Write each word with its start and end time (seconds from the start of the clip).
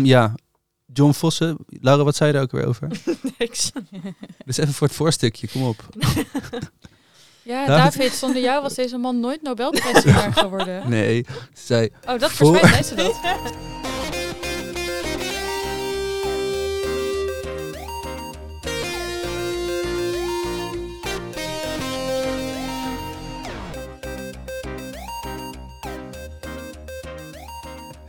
Ehm, 0.00 0.04
ja, 0.04 0.34
John 0.92 1.12
Vossen. 1.12 1.56
Laura, 1.66 2.04
wat 2.04 2.16
zei 2.16 2.28
je 2.28 2.34
daar 2.34 2.44
ook 2.44 2.52
weer 2.52 2.66
over? 2.66 2.88
Niks. 3.38 3.72
Dus 4.44 4.56
even 4.56 4.74
voor 4.74 4.86
het 4.86 4.96
voorstukje, 4.96 5.48
kom 5.48 5.62
op. 5.62 5.84
Ja, 7.42 7.66
David- 7.66 7.98
David, 7.98 8.12
zonder 8.12 8.42
jou 8.42 8.62
was 8.62 8.74
deze 8.74 8.96
man 8.96 9.20
nooit 9.20 9.42
Nobelprijswinnaar 9.42 10.32
geworden. 10.42 10.88
Nee, 10.90 11.26
ze 11.54 11.62
zei... 11.66 11.88
Oh, 12.08 12.18
dat 12.18 12.30
Voor- 12.32 12.58
ze 12.84 12.94
dat. 12.94 13.20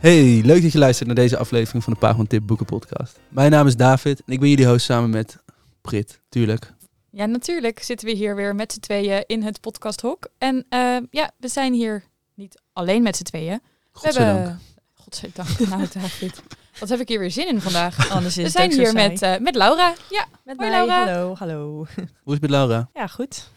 Hey, 0.08 0.40
leuk 0.44 0.62
dat 0.62 0.72
je 0.72 0.78
luistert 0.78 1.06
naar 1.06 1.16
deze 1.16 1.36
aflevering 1.36 1.84
van 1.84 1.92
de 1.92 1.98
Paagman 1.98 2.26
Tip 2.26 2.46
Boeken 2.46 2.66
Podcast. 2.66 3.18
Mijn 3.28 3.50
naam 3.50 3.66
is 3.66 3.76
David 3.76 4.22
en 4.26 4.32
ik 4.32 4.40
ben 4.40 4.48
jullie 4.48 4.66
host 4.66 4.84
samen 4.84 5.10
met 5.10 5.38
Brit, 5.80 6.20
tuurlijk. 6.28 6.72
Ja, 7.10 7.26
natuurlijk 7.26 7.82
zitten 7.82 8.08
we 8.08 8.14
hier 8.14 8.36
weer 8.36 8.54
met 8.54 8.72
z'n 8.72 8.80
tweeën 8.80 9.24
in 9.26 9.42
het 9.42 9.60
podcasthok. 9.60 10.28
En 10.38 10.66
eh, 10.68 10.96
ja, 11.10 11.30
we 11.36 11.48
zijn 11.48 11.72
hier 11.72 12.04
niet 12.34 12.60
alleen 12.72 13.02
met 13.02 13.16
z'n 13.16 13.22
tweeën. 13.22 13.60
We 13.62 13.98
Godzijdank. 13.98 14.38
hebben... 14.38 14.60
Godzijdank. 14.94 15.48
Nou, 15.70 15.86
David. 15.92 16.42
Wat 16.78 16.88
heb 16.88 17.00
ik 17.00 17.08
hier 17.08 17.18
weer 17.18 17.30
zin 17.30 17.48
in 17.48 17.60
vandaag. 17.60 18.10
Anders 18.10 18.38
is 18.38 18.52
We 18.52 18.60
het 18.60 18.72
zijn 18.72 18.72
hier 18.72 18.92
met, 18.92 19.22
eh, 19.22 19.38
met 19.38 19.54
Laura. 19.54 19.94
Ja, 20.10 20.26
met 20.44 20.56
Hoi, 20.56 20.70
mij. 20.70 20.86
Laura. 20.86 21.12
Hallo, 21.12 21.34
hallo. 21.34 21.74
Hoe 21.76 21.86
is 22.24 22.32
het 22.32 22.40
met 22.40 22.50
Laura? 22.50 22.88
Ja, 22.94 23.06
goed. 23.06 23.50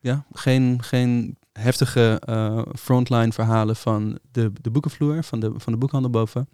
Ja, 0.00 0.24
geen, 0.32 0.82
geen 0.82 1.36
heftige 1.58 2.20
eh, 2.24 2.62
frontline 2.78 3.32
verhalen 3.32 3.76
van 3.76 4.18
de, 4.32 4.52
de 4.60 4.70
boekenvloer, 4.70 5.22
van 5.24 5.40
de, 5.40 5.52
van 5.56 5.72
de 5.72 5.78
boekhandel 5.78 6.10
boven. 6.10 6.48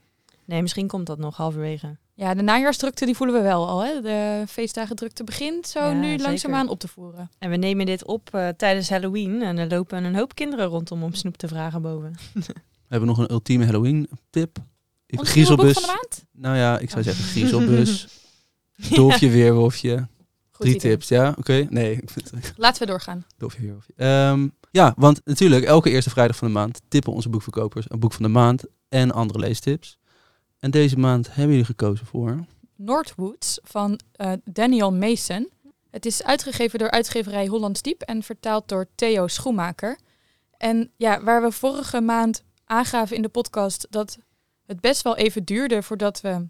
Nee, 0.45 0.63
misschien 0.63 0.87
komt 0.87 1.07
dat 1.07 1.19
nog 1.19 1.37
halverwege. 1.37 1.97
ja, 2.15 2.35
de 2.35 2.43
najaarsdrukte 2.43 3.05
die 3.05 3.17
voelen 3.17 3.37
we 3.37 3.43
wel 3.43 3.69
al. 3.69 3.85
Hè? 3.85 4.01
De 4.01 4.45
feestdagen 4.49 4.97
drukte 4.97 5.25
begint 5.25 5.67
zo 5.67 5.79
Ja, 5.79 5.93
nu 5.93 6.09
zeker. 6.11 6.25
langzaamaan 6.27 6.69
op 6.69 6.79
te 6.79 6.89
voeren. 6.89 7.31
En 7.39 7.51
we 7.51 7.57
nemen 7.57 7.87
dit 7.87 8.05
op 8.05 8.29
eh, 8.35 8.49
tijdens 8.49 8.89
Halloween. 8.91 9.43
En 9.43 9.59
er 9.59 9.69
lopen 9.69 10.05
een 10.05 10.15
hoop 10.17 10.35
kinderen 10.35 10.67
rondom 10.67 11.03
om 11.03 11.15
snoep 11.15 11.37
te 11.37 11.49
vragen 11.49 11.83
boven. 11.83 12.15
We 12.93 12.99
hebben 12.99 13.09
nog 13.09 13.19
een 13.19 13.31
ultieme 13.33 13.65
Halloween 13.65 14.09
tip. 14.31 14.59
Ik- 15.07 15.19
Ons 15.19 15.31
Griezelbus. 15.31 15.73
van 15.73 15.83
de 15.83 15.89
maand? 15.89 16.25
Nou 16.33 16.57
ja, 16.57 16.79
ik 16.79 16.91
zou 16.91 17.03
zeggen 17.03 17.25
griezelbus. 17.25 18.07
Dolfje, 18.95 19.31
weerwolfje. 19.31 19.97
Goed 20.51 20.67
Drie 20.67 20.75
idee. 20.75 20.91
tips, 20.91 21.09
ja? 21.09 21.35
Oké. 21.39 21.67
Nee, 21.71 21.93
ik 21.93 22.11
vind 22.11 22.31
het 22.31 22.53
Laten 22.57 22.81
we 22.83 22.87
doorgaan. 22.89 23.25
Dolfje, 23.37 23.61
weerwolfje. 23.61 23.93
Ehm, 23.97 24.49
ja, 24.73 24.95
want 24.97 25.21
natuurlijk, 25.25 25.65
elke 25.65 25.91
eerste 25.91 26.11
vrijdag 26.11 26.37
van 26.37 26.49
de 26.49 26.55
maand 26.55 26.81
tippen 26.89 27.13
onze 27.13 27.29
boekverkopers 27.29 27.91
een 27.91 27.99
boek 27.99 28.13
van 28.13 28.23
de 28.23 28.29
maand 28.29 28.65
en 28.89 29.13
andere 29.13 29.39
leestips. 29.39 29.99
En 30.59 30.71
deze 30.71 30.99
maand 30.99 31.27
hebben 31.27 31.51
jullie 31.51 31.65
gekozen 31.65 32.07
voor... 32.07 32.45
Northwoods 32.77 33.59
van 33.63 34.01
eh, 34.13 34.33
Daniel 34.45 34.93
Mason. 34.93 35.51
Het 35.91 36.07
is 36.07 36.23
uitgegeven 36.23 36.79
door 36.79 36.91
uitgeverij 36.91 37.47
Hollands 37.47 37.83
Diep 37.83 38.03
en 38.03 38.23
vertaald 38.23 38.69
door 38.69 38.87
Theo 38.95 39.27
Schoenmaker. 39.27 39.99
En 40.57 40.91
ja, 40.97 41.23
waar 41.23 41.43
we 41.43 41.53
vorige 41.53 42.01
maand 42.01 42.43
aangaven 42.65 43.17
in 43.17 43.23
de 43.23 43.29
podcast 43.29 43.87
dat 43.91 44.19
het 44.67 44.81
best 44.81 45.03
wel 45.03 45.17
even 45.17 45.45
duurde 45.45 45.83
voordat 45.83 46.21
we 46.21 46.47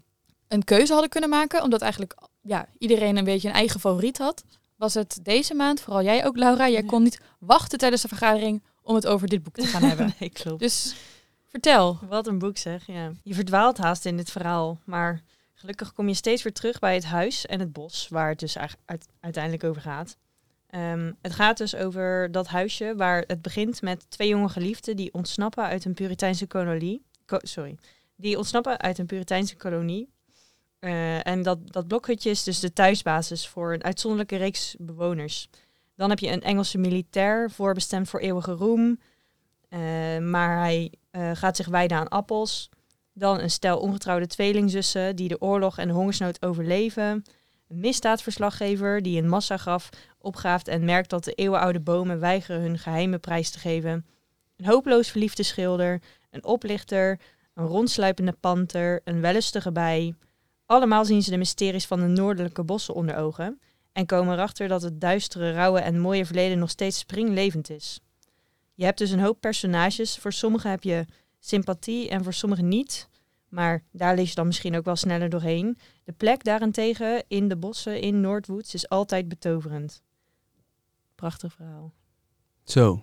een 0.47 0.63
keuze 0.63 0.91
hadden 0.91 1.09
kunnen 1.09 1.29
maken, 1.29 1.63
omdat 1.63 1.81
eigenlijk 1.81 2.17
ja, 2.41 2.67
iedereen 2.77 3.17
een 3.17 3.23
beetje 3.23 3.47
een 3.47 3.53
eigen 3.53 3.79
favoriet 3.79 4.17
had, 4.17 4.43
was 4.75 4.93
het 4.93 5.19
deze 5.21 5.53
maand, 5.53 5.81
vooral 5.81 6.03
jij 6.03 6.25
ook 6.25 6.37
Laura, 6.37 6.69
jij 6.69 6.83
kon 6.83 7.03
niet 7.03 7.19
wachten 7.39 7.77
tijdens 7.77 8.01
de 8.01 8.07
vergadering 8.07 8.63
om 8.81 8.95
het 8.95 9.07
over 9.07 9.27
dit 9.27 9.43
boek 9.43 9.55
te 9.55 9.65
gaan 9.67 9.83
hebben. 9.83 10.13
nee, 10.19 10.29
klopt. 10.29 10.59
Dus 10.59 10.95
vertel. 11.49 11.99
Wat 12.09 12.27
een 12.27 12.39
boek 12.39 12.57
zeg, 12.57 12.87
ja. 12.87 13.11
Je 13.23 13.33
verdwaalt 13.33 13.77
haast 13.77 14.05
in 14.05 14.17
dit 14.17 14.31
verhaal, 14.31 14.79
maar 14.85 15.21
gelukkig 15.53 15.93
kom 15.93 16.07
je 16.07 16.13
steeds 16.13 16.43
weer 16.43 16.53
terug 16.53 16.79
bij 16.79 16.93
het 16.95 17.05
huis 17.05 17.45
en 17.45 17.59
het 17.59 17.73
bos, 17.73 18.07
waar 18.09 18.29
het 18.29 18.39
dus 18.39 18.57
uiteindelijk 19.19 19.63
over 19.63 19.81
gaat. 19.81 20.17
Ehm, 20.69 21.11
het 21.21 21.33
gaat 21.33 21.57
dus 21.57 21.75
over 21.75 22.31
dat 22.31 22.47
huisje 22.47 22.93
waar 22.95 23.23
het 23.27 23.41
begint 23.41 23.81
met 23.81 24.05
twee 24.09 24.27
jonge 24.27 24.49
geliefden 24.49 24.95
die 24.95 25.13
ontsnappen 25.13 25.63
uit 25.63 25.85
een 25.85 25.93
Puriteinse 25.93 26.47
kolonie. 26.47 27.05
ko- 27.25 27.39
sorry, 27.41 27.77
die 28.15 28.37
ontsnappen 28.37 28.79
uit 28.79 28.97
een 28.97 29.05
Puriteinse 29.05 29.55
kolonie. 29.55 30.09
Eh, 30.83 31.27
en 31.27 31.41
dat, 31.41 31.71
dat 31.71 31.87
blokhutje 31.87 32.29
is 32.29 32.43
dus 32.43 32.59
de 32.59 32.73
thuisbasis 32.73 33.47
voor 33.47 33.73
een 33.73 33.83
uitzonderlijke 33.83 34.35
reeks 34.35 34.75
bewoners. 34.79 35.47
Dan 35.95 36.09
heb 36.09 36.19
je 36.19 36.31
een 36.31 36.41
Engelse 36.41 36.77
militair, 36.77 37.51
voorbestemd 37.51 38.09
voor 38.09 38.19
eeuwige 38.19 38.51
roem. 38.51 38.99
Eh, 39.69 39.79
maar 40.17 40.57
hij 40.59 40.91
eh, 41.11 41.31
gaat 41.33 41.55
zich 41.55 41.67
wijden 41.67 41.97
aan 41.97 42.07
appels. 42.07 42.69
Dan 43.13 43.39
een 43.39 43.49
stel 43.49 43.79
ongetrouwde 43.79 44.27
tweelingzussen 44.27 45.15
die 45.15 45.27
de 45.27 45.41
oorlog 45.41 45.77
en 45.77 45.87
de 45.87 45.93
hongersnood 45.93 46.41
overleven. 46.45 47.23
Een 47.67 47.79
misdaadverslaggever 47.79 49.01
die 49.01 49.21
een 49.21 49.29
massagraf 49.29 49.89
opgraaft 50.17 50.67
en 50.67 50.85
merkt 50.85 51.09
dat 51.09 51.23
de 51.23 51.33
eeuwenoude 51.33 51.79
bomen 51.79 52.19
weigeren 52.19 52.61
hun 52.61 52.79
geheime 52.79 53.17
prijs 53.17 53.49
te 53.49 53.59
geven. 53.59 54.05
Een 54.57 54.65
hopeloos 54.65 55.09
verliefde 55.09 55.43
schilder, 55.43 56.01
een 56.29 56.43
oplichter, 56.43 57.19
een 57.53 57.65
rondsluipende 57.65 58.35
panter, 58.39 59.01
een 59.03 59.21
wellustige 59.21 59.71
bij. 59.71 60.15
Allemaal 60.73 61.05
zien 61.05 61.23
ze 61.23 61.29
de 61.29 61.37
mysteries 61.37 61.85
van 61.85 61.99
de 61.99 62.07
noordelijke 62.07 62.63
bossen 62.63 62.93
onder 62.93 63.15
ogen 63.15 63.59
en 63.91 64.05
komen 64.05 64.33
erachter 64.33 64.67
dat 64.67 64.81
het 64.81 65.01
duistere, 65.01 65.51
rauwe 65.51 65.79
en 65.79 65.99
mooie 65.99 66.25
verleden 66.25 66.59
nog 66.59 66.69
steeds 66.69 66.99
springlevend 66.99 67.69
is. 67.69 67.99
Je 68.73 68.85
hebt 68.85 68.97
dus 68.97 69.11
een 69.11 69.19
hoop 69.19 69.41
personages. 69.41 70.17
Voor 70.17 70.33
sommigen 70.33 70.69
heb 70.69 70.83
je 70.83 71.05
sympathie 71.39 72.09
en 72.09 72.23
voor 72.23 72.33
sommigen 72.33 72.67
niet. 72.67 73.09
Maar 73.49 73.83
daar 73.91 74.15
lees 74.15 74.29
je 74.29 74.35
dan 74.35 74.45
misschien 74.45 74.75
ook 74.75 74.85
wel 74.85 74.95
sneller 74.95 75.29
doorheen. 75.29 75.77
De 76.03 76.11
plek 76.11 76.43
daarentegen 76.43 77.23
in 77.27 77.47
de 77.47 77.57
bossen 77.57 78.01
in 78.01 78.21
Noordwoods 78.21 78.73
is 78.73 78.89
altijd 78.89 79.27
betoverend. 79.27 80.01
Prachtig 81.15 81.53
verhaal. 81.53 81.93
Zo. 82.63 83.01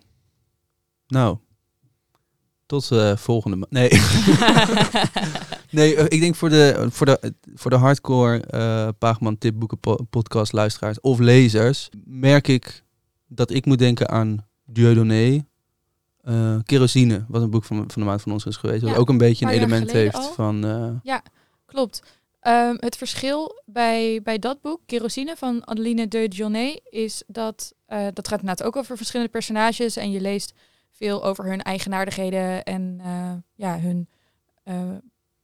Nou. 1.07 1.39
Tot 2.67 2.91
eh, 2.91 3.17
volgende 3.17 3.57
maand. 3.57 3.71
Nee. 3.71 3.91
nee, 5.71 5.97
eh, 5.97 6.05
ik 6.09 6.21
denk 6.21 6.35
voor 6.35 6.49
de, 6.49 6.87
voor 6.91 7.07
de, 7.07 7.35
voor 7.55 7.71
de 7.71 7.77
hardcore 7.77 8.41
eh 8.41 8.89
Paagman 8.99 9.39
Tip 9.39 9.59
Boeken 9.59 9.79
po- 9.79 10.05
podcast 10.11 10.53
luisteraars 10.53 11.01
of 11.01 11.19
lezers 11.19 11.89
merk 12.05 12.49
ik 12.49 12.83
dat 13.27 13.51
ik 13.51 13.65
moet 13.67 13.79
denken 13.79 14.09
aan 14.09 14.47
Dieudonné. 14.65 15.45
eh 16.23 16.57
Kerosine, 16.65 17.25
wat 17.29 17.43
een 17.43 17.51
boek 17.51 17.65
van, 17.65 17.77
van 17.77 18.03
de 18.03 18.09
maand 18.09 18.23
van 18.23 18.33
ons 18.33 18.47
is 18.47 18.57
geweest. 18.57 18.83
Wat 18.83 18.91
Ja, 18.91 18.97
ook 18.97 19.09
een 19.09 19.19
beetje 19.19 19.45
een 19.47 19.51
element 19.53 19.91
heeft 19.93 20.15
al. 20.15 20.33
van... 20.33 20.65
eh, 21.05 21.21
Klopt. 21.67 22.03
Ehm, 22.41 22.75
het 22.79 22.97
verschil 22.97 23.63
bij, 23.67 24.21
bij 24.23 24.39
dat 24.39 24.61
boek, 24.61 24.81
Kerosine 24.87 25.37
van 25.37 25.67
Adeline 25.67 26.09
de 26.09 26.29
Dionné, 26.29 26.77
is 26.85 27.23
dat 27.27 27.75
eh, 27.87 28.07
dat 28.13 28.29
gaat 28.29 28.41
inderdaad 28.41 28.67
ook 28.67 28.77
over 28.77 28.97
verschillende 28.97 29.31
personages 29.33 29.97
en 29.97 30.11
je 30.11 30.21
leest 30.21 30.53
veel 30.91 31.25
over 31.25 31.45
hun 31.45 31.63
eigenaardigheden 31.63 32.63
en 32.65 33.01
eh, 33.05 33.33
ja, 33.55 33.79
hun 33.81 34.09
eh, 34.63 34.75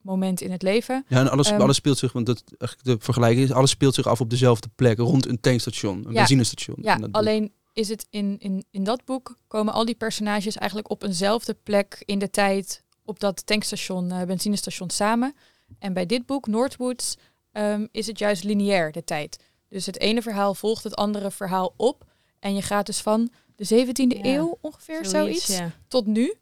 moment 0.07 0.41
in 0.41 0.51
het 0.51 0.63
leven. 0.63 1.05
ja, 1.09 1.19
en 1.21 1.31
alles, 1.31 1.51
Ehm, 1.51 1.61
alles 1.61 1.77
speelt 1.77 1.99
zich, 1.99 2.13
want 2.13 2.27
dat, 2.27 2.43
eigenlijk 2.59 2.99
de 2.99 3.05
vergelijking 3.05 3.45
is, 3.45 3.53
alles 3.53 3.71
speelt 3.71 3.95
zich 3.95 4.07
af 4.07 4.21
op 4.21 4.31
dezelfde 4.31 4.69
plek, 4.75 4.99
rond 4.99 5.27
een 5.27 5.41
tankstation, 5.41 5.97
een 6.07 6.13
Ja. 6.13 6.19
benzinestation. 6.19 6.77
Ja, 6.81 6.97
boek. 6.99 7.09
alleen 7.15 7.53
is 7.73 7.89
het 7.89 8.07
in, 8.11 8.37
in, 8.39 8.65
in 8.71 8.85
dat 8.85 9.05
boek 9.05 9.37
komen 9.49 9.73
al 9.73 9.85
die 9.85 9.95
personages 9.95 10.57
eigenlijk 10.57 10.91
op 10.91 11.03
eenzelfde 11.03 11.55
plek 11.63 12.03
in 12.05 12.19
de 12.19 12.31
tijd 12.31 12.83
op 13.05 13.21
dat 13.21 13.47
tankstation, 13.47 14.11
eh, 14.11 14.23
benzinestation 14.23 14.91
samen. 14.91 15.35
En 15.79 15.93
bij 15.93 16.07
dit 16.07 16.27
boek, 16.27 16.47
Northwoods, 16.47 17.17
ehm, 17.53 17.87
is 17.93 18.07
het 18.07 18.19
juist 18.19 18.45
lineair, 18.45 18.93
de 18.93 19.05
tijd. 19.05 19.39
Dus 19.69 19.87
het 19.87 20.01
ene 20.01 20.23
verhaal 20.23 20.55
volgt 20.55 20.85
het 20.85 20.95
andere 20.95 21.31
verhaal 21.31 21.75
op. 21.77 22.05
En 22.39 22.55
je 22.55 22.63
gaat 22.63 22.87
dus 22.87 23.01
van 23.01 23.31
de 23.57 23.65
17e 23.65 24.17
Ja, 24.17 24.25
eeuw 24.35 24.59
ongeveer 24.61 25.05
zoiets, 25.07 25.47
ja. 25.47 25.71
tot 25.89 26.07
nu. 26.07 26.35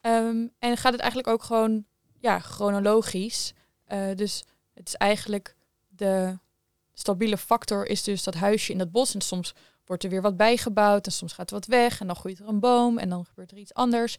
Ehm, 0.00 0.46
en 0.58 0.76
gaat 0.76 0.92
het 0.92 1.00
eigenlijk 1.00 1.28
ook 1.30 1.42
gewoon 1.42 1.84
ja, 2.22 2.38
chronologisch. 2.38 3.52
Eh, 3.84 4.14
dus 4.14 4.44
het 4.74 4.88
is 4.88 4.94
eigenlijk 4.94 5.56
de 5.88 6.38
stabiele 6.92 7.36
factor 7.36 7.86
is 7.86 8.02
dus 8.02 8.22
dat 8.22 8.34
huisje 8.34 8.72
in 8.72 8.78
dat 8.78 8.90
bos. 8.90 9.14
En 9.14 9.20
soms 9.20 9.54
wordt 9.84 10.04
er 10.04 10.10
weer 10.10 10.22
wat 10.22 10.36
bijgebouwd 10.36 11.06
en 11.06 11.12
soms 11.12 11.32
gaat 11.32 11.50
er 11.50 11.56
wat 11.56 11.66
weg 11.66 12.00
en 12.00 12.06
dan 12.06 12.16
groeit 12.16 12.38
er 12.38 12.48
een 12.48 12.60
boom 12.60 12.98
en 12.98 13.08
dan 13.08 13.24
gebeurt 13.24 13.50
er 13.50 13.58
iets 13.58 13.74
anders. 13.74 14.18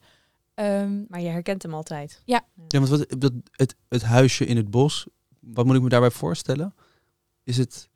Ehm, 0.54 1.04
Maar 1.08 1.22
je 1.22 1.30
herkent 1.30 1.64
hem 1.64 1.74
altijd. 1.74 2.22
Ja, 2.26 2.46
want 2.68 2.88
wat, 2.90 3.06
dat, 3.20 3.32
het, 3.52 3.76
het 3.90 4.04
huisje 4.04 4.46
in 4.46 4.58
het 4.58 4.70
bos, 4.70 5.08
wat 5.40 5.66
moet 5.66 5.76
ik 5.76 5.82
me 5.82 5.90
daarbij 5.90 6.12
voorstellen? 6.12 6.76
Is 7.44 7.58
het 7.58 7.90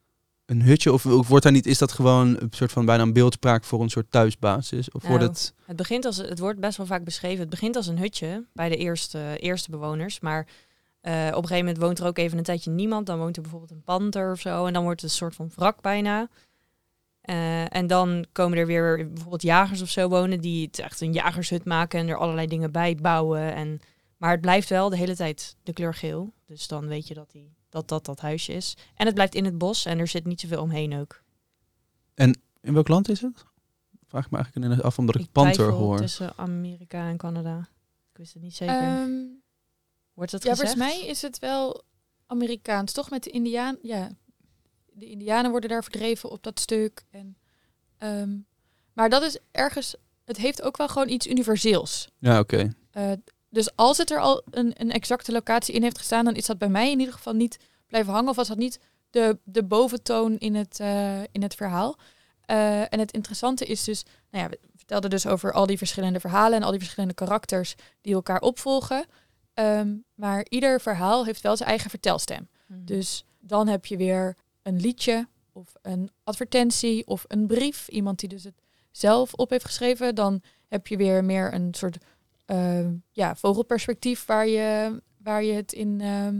een 0.47 0.61
hutje 0.61 0.93
of 0.93 1.03
wordt 1.03 1.43
daar 1.43 1.51
niet, 1.51 1.65
is 1.65 1.77
dat 1.77 1.91
gewoon 1.91 2.27
een 2.39 2.47
soort 2.49 2.71
van 2.71 2.85
bijna 2.85 3.03
een 3.03 3.13
beeldspraak 3.13 3.63
voor 3.63 3.81
een 3.81 3.89
soort 3.89 4.11
thuisbasis? 4.11 4.91
Of 4.91 5.07
wordt 5.07 5.23
Nou, 5.23 5.31
het... 5.31 5.53
Het 5.65 5.75
begint 5.75 6.05
als 6.05 6.17
het 6.17 6.39
wordt 6.39 6.59
best 6.59 6.77
wel 6.77 6.85
vaak 6.85 7.03
beschreven. 7.03 7.39
Het 7.39 7.49
begint 7.49 7.75
als 7.75 7.87
een 7.87 7.99
hutje 7.99 8.45
bij 8.53 8.69
de 8.69 8.75
eerste, 8.75 9.37
eerste 9.37 9.71
bewoners, 9.71 10.19
maar 10.19 10.47
eh, 11.01 11.13
op 11.13 11.41
een 11.41 11.47
gegeven 11.47 11.57
moment 11.57 11.77
woont 11.77 11.99
er 11.99 12.05
ook 12.05 12.17
even 12.17 12.37
een 12.37 12.43
tijdje 12.43 12.71
niemand. 12.71 13.05
Dan 13.05 13.17
woont 13.17 13.35
er 13.35 13.41
bijvoorbeeld 13.41 13.71
een 13.71 13.83
panter 13.83 14.31
of 14.31 14.39
zo 14.39 14.65
en 14.65 14.73
dan 14.73 14.83
wordt 14.83 15.01
het 15.01 15.09
een 15.09 15.17
soort 15.17 15.35
van 15.35 15.51
wrak 15.55 15.81
bijna. 15.81 16.29
Eh, 17.21 17.75
en 17.75 17.87
dan 17.87 18.25
komen 18.31 18.57
er 18.57 18.65
weer 18.65 19.07
bijvoorbeeld 19.07 19.41
jagers 19.41 19.81
of 19.81 19.89
zo 19.89 20.09
wonen 20.09 20.41
die 20.41 20.65
het 20.65 20.79
echt 20.79 21.01
een 21.01 21.13
jagershut 21.13 21.65
maken 21.65 21.99
en 21.99 22.07
er 22.07 22.17
allerlei 22.17 22.47
dingen 22.47 22.71
bij 22.71 22.95
bouwen 22.95 23.53
en 23.53 23.79
Maar 24.17 24.31
het 24.31 24.41
blijft 24.41 24.69
wel 24.69 24.89
de 24.89 24.97
hele 24.97 25.15
tijd 25.15 25.55
de 25.63 25.73
kleur 25.73 25.93
geel. 25.93 26.33
Dus 26.45 26.67
dan 26.67 26.87
weet 26.87 27.07
je 27.07 27.13
dat 27.13 27.31
die, 27.31 27.56
dat, 27.69 27.87
dat 27.87 28.05
dat 28.05 28.19
huisje 28.19 28.53
is. 28.53 28.77
En 28.95 29.05
het 29.05 29.15
blijft 29.15 29.35
in 29.35 29.45
het 29.45 29.57
bos 29.57 29.85
en 29.85 29.99
er 29.99 30.07
zit 30.07 30.25
niet 30.25 30.41
zoveel 30.41 30.61
omheen 30.61 30.99
ook. 30.99 31.25
In 32.67 32.73
welk 32.73 32.87
land 32.87 33.09
is 33.09 33.21
het? 33.21 33.45
Vraag 34.07 34.25
ik 34.25 34.31
me 34.31 34.37
eigenlijk 34.37 34.73
in 34.73 34.81
af 34.81 34.97
omdat 34.97 35.15
ik, 35.15 35.27
twijfel 35.31 35.69
hoor. 35.69 35.97
tussen 35.97 36.33
Amerika 36.37 37.09
en 37.09 37.17
Canada. 37.17 37.69
Ik 38.11 38.17
wist 38.17 38.33
het 38.33 38.43
niet 38.43 38.55
zeker. 38.55 38.75
Ehm, 38.75 39.11
Wordt 40.13 40.31
het 40.31 40.43
ja, 40.43 40.49
gezegd? 40.49 40.73
volgens 40.73 40.97
mij 40.99 41.07
is 41.09 41.21
het 41.21 41.39
wel 41.39 41.83
Amerikaans, 42.25 42.93
toch? 42.93 43.09
Met 43.09 43.23
de 43.23 43.29
Indiaan. 43.29 43.77
Ja, 43.81 44.09
de 44.85 45.05
Indianen 45.05 45.51
worden 45.51 45.69
daar 45.69 45.83
verdreven 45.83 46.29
op 46.29 46.43
dat 46.43 46.59
stuk. 46.59 47.05
En, 47.09 47.37
ehm, 47.97 48.37
maar 48.93 49.09
dat 49.09 49.21
is 49.23 49.37
ergens. 49.51 49.95
Het 50.23 50.37
heeft 50.37 50.61
ook 50.61 50.77
wel 50.77 50.87
gewoon 50.87 51.09
iets 51.09 51.27
universeels. 51.27 52.09
Ja, 52.17 52.39
oké. 52.39 52.75
Eh, 52.91 53.11
dus 53.49 53.75
als 53.75 53.97
het 53.97 54.11
er 54.11 54.19
al 54.19 54.41
een, 54.49 54.73
een 54.77 54.91
exacte 54.91 55.31
locatie 55.31 55.73
in 55.73 55.83
heeft 55.83 55.97
gestaan, 55.97 56.25
dan 56.25 56.35
is 56.35 56.45
dat 56.45 56.57
bij 56.57 56.69
mij 56.69 56.91
in 56.91 56.99
ieder 56.99 57.13
geval 57.13 57.33
niet 57.33 57.57
blijven 57.87 58.13
hangen. 58.13 58.29
Of 58.29 58.35
was 58.35 58.47
dat 58.47 58.57
niet 58.57 58.79
de, 59.09 59.37
de 59.43 59.63
boventoon 59.63 60.37
in 60.37 60.55
het, 60.55 60.79
eh, 60.79 61.21
in 61.31 61.41
het 61.41 61.55
verhaal. 61.55 61.97
Eh, 62.41 62.81
en 62.81 62.99
het 62.99 63.11
interessante 63.11 63.65
is 63.65 63.83
dus, 63.83 64.03
nou 64.31 64.43
ja, 64.43 64.49
we 64.49 64.59
vertelden 64.75 65.09
dus 65.09 65.27
over 65.27 65.51
al 65.53 65.65
die 65.65 65.77
verschillende 65.77 66.19
verhalen 66.19 66.57
en 66.57 66.63
al 66.63 66.71
die 66.71 66.79
verschillende 66.79 67.15
karakters 67.15 67.75
die 68.01 68.13
elkaar 68.13 68.41
opvolgen. 68.41 69.05
Ehm, 69.53 69.95
maar 70.15 70.45
ieder 70.49 70.81
verhaal 70.81 71.25
heeft 71.25 71.41
wel 71.41 71.57
zijn 71.57 71.69
eigen 71.69 71.89
vertelstem. 71.89 72.49
Mhm. 72.65 72.85
Dus 72.85 73.25
dan 73.39 73.67
heb 73.67 73.85
je 73.85 73.97
weer 73.97 74.35
een 74.61 74.79
liedje 74.79 75.27
of 75.51 75.73
een 75.81 76.09
advertentie 76.23 77.07
of 77.07 77.25
een 77.27 77.47
brief. 77.47 77.87
Iemand 77.87 78.19
die 78.19 78.29
dus 78.29 78.43
het 78.43 78.61
zelf 78.91 79.33
op 79.33 79.49
heeft 79.49 79.65
geschreven. 79.65 80.15
Dan 80.15 80.41
heb 80.67 80.87
je 80.87 80.97
weer 80.97 81.25
meer 81.25 81.53
een 81.53 81.73
soort 81.73 81.97
ehm, 82.47 82.93
ja, 83.11 83.35
vogelperspectief 83.35 84.25
waar 84.25 84.47
je, 84.47 85.01
waar 85.17 85.43
je 85.43 85.53
het 85.53 85.73
in 85.73 86.01
ehm, 86.01 86.35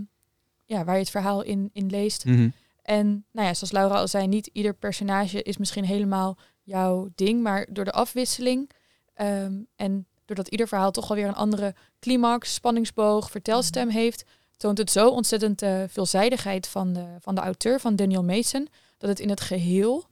ja, 0.68 0.84
waar 0.84 0.96
je 0.96 1.02
het 1.02 1.10
verhaal 1.10 1.42
in, 1.42 1.70
in 1.74 1.90
leest. 1.90 2.26
Mhm. 2.26 2.50
En 2.82 3.26
nou 3.32 3.48
ja, 3.48 3.54
zoals 3.54 3.72
Laura 3.72 3.96
al 3.96 4.08
zei, 4.08 4.28
niet 4.28 4.50
ieder 4.54 4.74
personage 4.74 5.44
is 5.44 5.58
misschien 5.58 5.86
helemaal 5.86 6.38
jouw 6.64 7.10
ding, 7.16 7.42
maar 7.42 7.68
door 7.70 7.86
de 7.86 7.92
afwisseling 7.92 8.70
ehm, 9.14 9.54
en 9.76 10.08
doordat 10.26 10.48
ieder 10.48 10.68
verhaal 10.68 10.92
toch 10.92 11.08
wel 11.08 11.18
weer 11.18 11.28
een 11.28 11.34
andere 11.34 11.76
climax, 12.00 12.54
spanningsboog, 12.54 13.32
vertelstem 13.32 13.90
heeft, 13.90 14.26
toont 14.58 14.78
het 14.78 14.92
zo 14.92 15.10
ontzettend 15.10 15.60
de 15.60 15.86
veelzijdigheid 15.90 16.68
van 16.68 16.94
de, 16.94 17.06
van 17.20 17.36
de 17.36 17.42
auteur, 17.42 17.80
van 17.80 17.96
Daniel 17.96 18.24
Mason, 18.24 18.68
dat 18.98 19.10
het 19.10 19.20
in 19.20 19.30
het 19.30 19.42
geheel, 19.42 20.06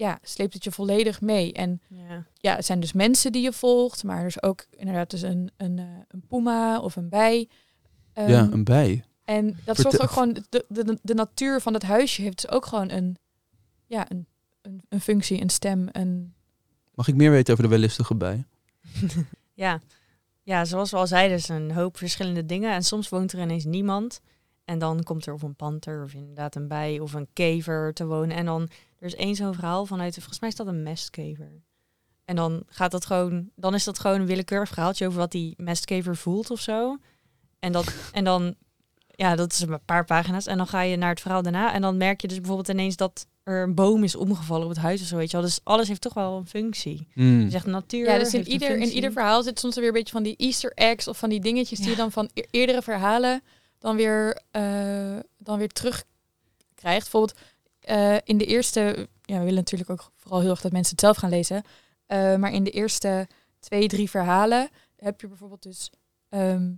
ja, 0.00 0.18
sleept 0.22 0.54
het 0.54 0.64
je 0.64 0.72
volledig 0.72 1.20
mee. 1.20 1.52
En 1.52 1.80
ja. 1.88 2.26
ja, 2.34 2.54
het 2.56 2.64
zijn 2.66 2.80
dus 2.80 2.92
mensen 2.92 3.32
die 3.32 3.42
je 3.42 3.52
volgt, 3.52 4.04
maar 4.04 4.20
er 4.20 4.26
is 4.26 4.42
ook 4.42 4.66
inderdaad 4.70 5.10
dus 5.10 5.22
een, 5.22 5.50
een, 5.56 5.78
eh, 5.78 5.84
een 6.08 6.22
puma 6.28 6.80
of 6.80 6.96
een 6.96 7.08
bij. 7.08 7.48
ja, 8.14 8.22
Ehm, 8.22 8.52
een 8.52 8.64
bij. 8.64 9.04
en 9.24 9.46
dat 9.46 9.56
Vertel- 9.76 9.82
zorgt 9.90 10.00
ook 10.02 10.10
gewoon, 10.10 10.36
de, 10.48 10.64
de, 10.68 10.98
de 11.02 11.14
natuur 11.14 11.60
van 11.60 11.74
het 11.74 11.82
huisje 11.82 12.22
heeft 12.22 12.40
dus 12.42 12.50
ook 12.50 12.66
gewoon 12.66 12.90
een, 12.90 13.16
ja, 13.86 14.10
een, 14.10 14.26
een, 14.62 14.82
een 14.88 15.00
functie, 15.00 15.40
een 15.40 15.50
stem, 15.50 15.88
een... 15.92 16.34
Mag 16.94 17.08
ik 17.08 17.14
meer 17.14 17.30
weten 17.30 17.52
over 17.52 17.64
de 17.64 17.70
wellustige 17.70 18.14
bij? 18.14 18.44
Ja. 19.54 19.80
ja, 20.42 20.64
zoals 20.64 20.90
we 20.90 20.96
al 20.96 21.06
zeiden, 21.06 21.36
is 21.36 21.48
een 21.48 21.72
hoop 21.72 21.96
verschillende 21.96 22.46
dingen. 22.46 22.72
En 22.72 22.82
soms 22.82 23.08
woont 23.08 23.32
er 23.32 23.40
ineens 23.40 23.64
niemand. 23.64 24.20
En 24.64 24.78
dan 24.78 25.02
komt 25.02 25.26
er 25.26 25.32
of 25.32 25.42
een 25.42 25.54
panter 25.54 26.02
of 26.02 26.14
inderdaad 26.14 26.54
een 26.54 26.68
bij 26.68 27.00
of 27.00 27.12
een 27.12 27.28
kever 27.32 27.92
te 27.92 28.06
wonen. 28.06 28.36
En 28.36 28.44
dan, 28.44 28.68
er 29.00 29.06
is 29.06 29.14
één 29.14 29.34
zo'n 29.34 29.54
verhaal 29.54 29.86
vanuit, 29.86 30.14
volgens 30.14 30.40
mij 30.40 30.48
is 30.48 30.56
dat 30.56 30.66
een 30.66 30.82
mestkever. 30.82 31.62
En 32.24 32.36
dan 32.36 32.62
gaat 32.66 32.90
dat 32.90 33.06
gewoon, 33.06 33.50
dan 33.56 33.74
is 33.74 33.84
dat 33.84 33.98
gewoon 33.98 34.20
een 34.20 34.26
willekeurig 34.26 34.68
verhaaltje 34.68 35.06
over 35.06 35.18
wat 35.18 35.32
die 35.32 35.54
mestkever 35.56 36.16
voelt 36.16 36.50
of 36.50 36.60
zo. 36.60 36.98
En, 37.58 37.72
dat, 37.72 37.94
en 38.12 38.24
dan, 38.24 38.54
ja, 39.06 39.36
dat 39.36 39.52
is 39.52 39.60
een 39.60 39.84
paar 39.84 40.04
pagina's. 40.04 40.46
En 40.46 40.56
dan 40.56 40.66
ga 40.66 40.80
je 40.80 40.96
naar 40.96 41.10
het 41.10 41.20
verhaal 41.20 41.42
daarna. 41.42 41.72
En 41.72 41.80
dan 41.80 41.96
merk 41.96 42.20
je 42.20 42.28
dus 42.28 42.36
bijvoorbeeld 42.36 42.68
ineens 42.68 42.96
dat 42.96 43.26
er 43.42 43.62
een 43.62 43.74
boom 43.74 44.04
is 44.04 44.14
omgevallen 44.14 44.64
op 44.64 44.70
het 44.70 44.80
huis 44.80 45.00
of 45.00 45.06
zo, 45.06 45.16
weet 45.16 45.30
je 45.30 45.36
wel. 45.36 45.46
Dus 45.46 45.60
alles 45.62 45.88
heeft 45.88 46.00
toch 46.00 46.14
wel 46.14 46.36
een 46.36 46.46
functie. 46.46 47.06
Mm. 47.14 47.40
Je 47.40 47.50
zegt 47.50 47.66
natuur. 47.66 48.04
Ja, 48.04 48.18
dus 48.18 48.34
in 48.34 48.48
ieder, 48.48 48.76
in 48.76 48.88
ieder 48.88 49.12
verhaal 49.12 49.42
zit 49.42 49.58
soms 49.58 49.76
weer 49.76 49.86
een 49.86 49.92
beetje 49.92 50.12
van 50.12 50.22
die 50.22 50.36
easter 50.36 50.72
eggs 50.74 51.08
of 51.08 51.18
van 51.18 51.28
die 51.28 51.40
dingetjes 51.40 51.78
die 51.78 51.90
je 51.90 51.96
dan 51.96 52.12
van 52.12 52.30
e- 52.34 52.42
eerdere 52.50 52.82
verhalen 52.82 53.42
dan 53.78 53.96
weer, 53.96 54.42
eh, 54.50 55.18
dan 55.38 55.58
weer 55.58 55.68
terug 55.68 56.04
krijgt. 56.74 57.10
Bijvoorbeeld 57.10 57.38
eh, 57.90 58.16
in 58.24 58.38
de 58.38 58.44
eerste, 58.44 59.08
ja, 59.22 59.38
we 59.38 59.44
willen 59.44 59.54
natuurlijk 59.54 59.90
ook 59.90 60.12
vooral 60.16 60.40
heel 60.40 60.50
erg 60.50 60.60
dat 60.60 60.72
mensen 60.72 60.90
het 60.90 61.00
zelf 61.00 61.16
gaan 61.16 61.30
lezen. 61.30 61.62
Eh, 62.06 62.36
maar 62.36 62.52
in 62.52 62.64
de 62.64 62.70
eerste 62.70 63.28
twee, 63.58 63.88
drie 63.88 64.10
verhalen 64.10 64.68
heb 64.96 65.20
je 65.20 65.26
bijvoorbeeld 65.28 65.62
dus, 65.62 65.90
ehm, 66.28 66.72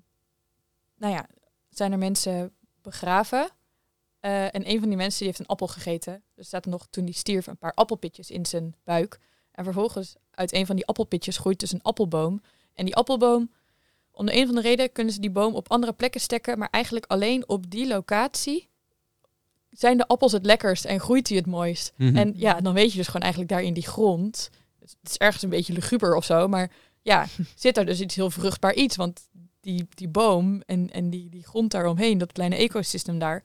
nou 0.97 1.13
ja, 1.13 1.27
zijn 1.69 1.93
er 1.93 1.99
mensen 1.99 2.53
begraven. 2.83 3.51
Eh, 4.21 4.55
en 4.55 4.71
een 4.71 4.79
van 4.79 4.89
die 4.89 4.97
mensen 4.97 5.19
die 5.19 5.27
heeft 5.27 5.39
een 5.39 5.47
appel 5.47 5.67
gegeten. 5.67 6.23
Er 6.35 6.45
staat 6.45 6.67
nog 6.67 6.87
toen 6.91 7.05
die 7.05 7.15
stierf 7.15 7.47
een 7.47 7.59
paar 7.59 7.75
appelpitjes 7.75 8.31
in 8.31 8.47
zijn 8.47 8.75
buik. 8.85 9.21
En 9.51 9.65
vervolgens 9.65 10.15
uit 10.31 10.53
een 10.53 10.67
van 10.67 10.77
die 10.77 10.87
appelpitjes 10.87 11.39
groeit 11.39 11.61
dus 11.61 11.73
een 11.73 11.83
appelboom. 11.83 12.43
En 12.75 12.85
die 12.85 12.97
appelboom, 12.97 13.51
om 14.11 14.27
de 14.27 14.33
een 14.33 14.43
of 14.43 14.49
andere 14.49 14.69
reden 14.69 14.93
kunnen 14.93 15.13
ze 15.13 15.21
die 15.21 15.31
boom 15.31 15.55
op 15.55 15.71
andere 15.71 15.93
plekken 15.93 16.21
stekken, 16.21 16.59
maar 16.59 16.69
eigenlijk 16.71 17.07
alleen 17.07 17.49
op 17.49 17.71
die 17.71 17.87
locatie 17.87 18.71
zijn 19.73 19.97
de 19.97 20.07
appels 20.07 20.33
het 20.33 20.47
lekkerst 20.47 20.85
en 20.85 21.01
groeit 21.01 21.27
die 21.27 21.37
het 21.37 21.47
mooist. 21.47 21.93
Mhm. 21.97 22.17
En 22.17 22.33
ja, 22.37 22.61
dan 22.61 22.75
weet 22.75 22.91
je 22.91 22.97
dus 22.97 23.07
gewoon 23.07 23.23
eigenlijk 23.23 23.53
daar 23.53 23.63
in 23.63 23.75
die 23.75 23.87
grond. 23.87 24.51
Het 24.81 24.97
is 25.03 25.17
ergens 25.17 25.43
een 25.43 25.49
beetje 25.49 25.73
luguber 25.73 26.15
of 26.17 26.25
zo, 26.25 26.49
maar 26.49 26.71
ja, 27.03 27.27
zit 27.57 27.75
daar 27.75 27.87
dus 27.87 28.01
iets 28.01 28.15
heel 28.15 28.31
vruchtbaar 28.31 28.75
iets. 28.75 28.97
Want 28.97 29.29
die, 29.61 29.87
die 29.95 30.09
boom 30.09 30.63
en, 30.67 30.91
en 30.91 31.11
die, 31.11 31.29
die 31.29 31.45
grond 31.45 31.71
daaromheen, 31.71 32.19
dat 32.19 32.33
kleine 32.33 32.57
ecosysteem 32.57 33.19
daar, 33.19 33.43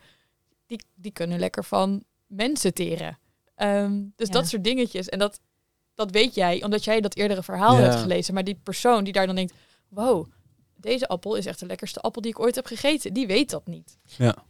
die, 0.65 0.81
die 0.95 1.11
kunnen 1.11 1.39
lekker 1.39 1.63
van 1.63 2.03
mensen 2.27 2.73
teren. 2.73 3.17
Ehm, 3.55 4.01
dus 4.15 4.27
Ja. 4.27 4.33
dat 4.33 4.47
soort 4.47 4.63
dingetjes. 4.63 5.09
En 5.09 5.19
dat, 5.19 5.39
dat 5.95 6.11
weet 6.11 6.35
jij, 6.35 6.63
omdat 6.63 6.83
jij 6.83 7.01
dat 7.01 7.15
eerdere 7.15 7.43
verhaal 7.43 7.75
Ja. 7.77 7.81
hebt 7.81 7.95
gelezen. 8.01 8.33
Maar 8.33 8.43
die 8.43 8.59
persoon 8.63 9.03
die 9.03 9.13
daar 9.13 9.25
dan 9.25 9.35
denkt, 9.35 9.53
wow, 9.87 10.25
deze 10.77 11.07
appel 11.07 11.35
is 11.35 11.45
echt 11.45 11.59
de 11.59 11.65
lekkerste 11.65 11.99
appel 11.99 12.21
die 12.21 12.31
ik 12.31 12.39
ooit 12.39 12.55
heb 12.55 12.65
gegeten. 12.65 13.13
Die 13.13 13.27
weet 13.27 13.49
dat 13.49 13.67
niet. 13.67 13.97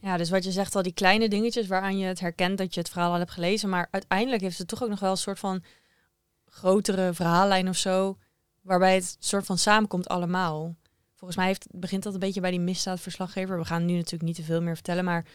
Ja, 0.00 0.16
dus 0.16 0.30
wat 0.30 0.44
je 0.44 0.52
zegt, 0.52 0.74
al 0.74 0.82
die 0.82 0.92
kleine 0.92 1.28
dingetjes 1.28 1.66
waaraan 1.66 1.98
je 1.98 2.06
het 2.06 2.20
herkent 2.20 2.58
dat 2.58 2.74
je 2.74 2.80
het 2.80 2.88
verhaal 2.88 3.12
al 3.12 3.18
hebt 3.18 3.30
gelezen. 3.30 3.68
Maar 3.68 3.88
uiteindelijk 3.90 4.42
heeft 4.42 4.58
het 4.58 4.68
toch 4.68 4.82
ook 4.82 4.88
nog 4.88 5.00
wel 5.00 5.10
een 5.10 5.16
soort 5.16 5.38
van 5.38 5.62
grotere 6.44 7.14
verhaallijn 7.14 7.68
of 7.68 7.76
zo. 7.76 8.18
Waarbij 8.60 8.94
het 8.94 9.16
soort 9.18 9.46
van 9.46 9.58
samenkomt 9.58 10.08
allemaal. 10.08 10.76
Volgens 11.14 11.38
mij 11.38 11.46
heeft, 11.46 11.66
begint 11.70 12.02
dat 12.02 12.14
een 12.14 12.20
beetje 12.20 12.40
bij 12.40 12.50
die 12.50 12.60
misdaadverslaggever. 12.60 13.58
We 13.58 13.64
gaan 13.64 13.84
nu 13.84 13.94
natuurlijk 13.94 14.22
niet 14.22 14.36
te 14.36 14.42
veel 14.42 14.62
meer 14.62 14.74
vertellen, 14.74 15.04
maar 15.04 15.26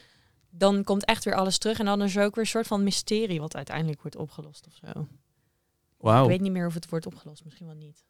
dan 0.50 0.84
komt 0.84 1.06
echt 1.06 1.24
weer 1.24 1.36
alles 1.36 1.58
terug. 1.58 1.79
En 1.79 1.86
dan 1.86 2.01
is 2.01 2.15
er 2.15 2.25
ook 2.25 2.36
weer 2.36 2.44
een 2.44 2.50
soort 2.50 2.68
van 2.68 2.84
mysterie 2.84 3.39
wat 3.39 3.56
uiteindelijk 3.56 4.01
wordt 4.01 4.18
opgelost 4.18 4.68
of 4.68 4.75
zo. 4.75 5.08
Wauw. 5.98 6.24
Ik 6.24 6.29
weet 6.29 6.41
niet 6.41 6.51
meer 6.51 6.68
of 6.68 6.74
het 6.74 6.89
wordt 6.89 7.06
opgelost, 7.06 7.44
misschien 7.44 7.65
wel 7.65 7.75
niet. 7.75 8.03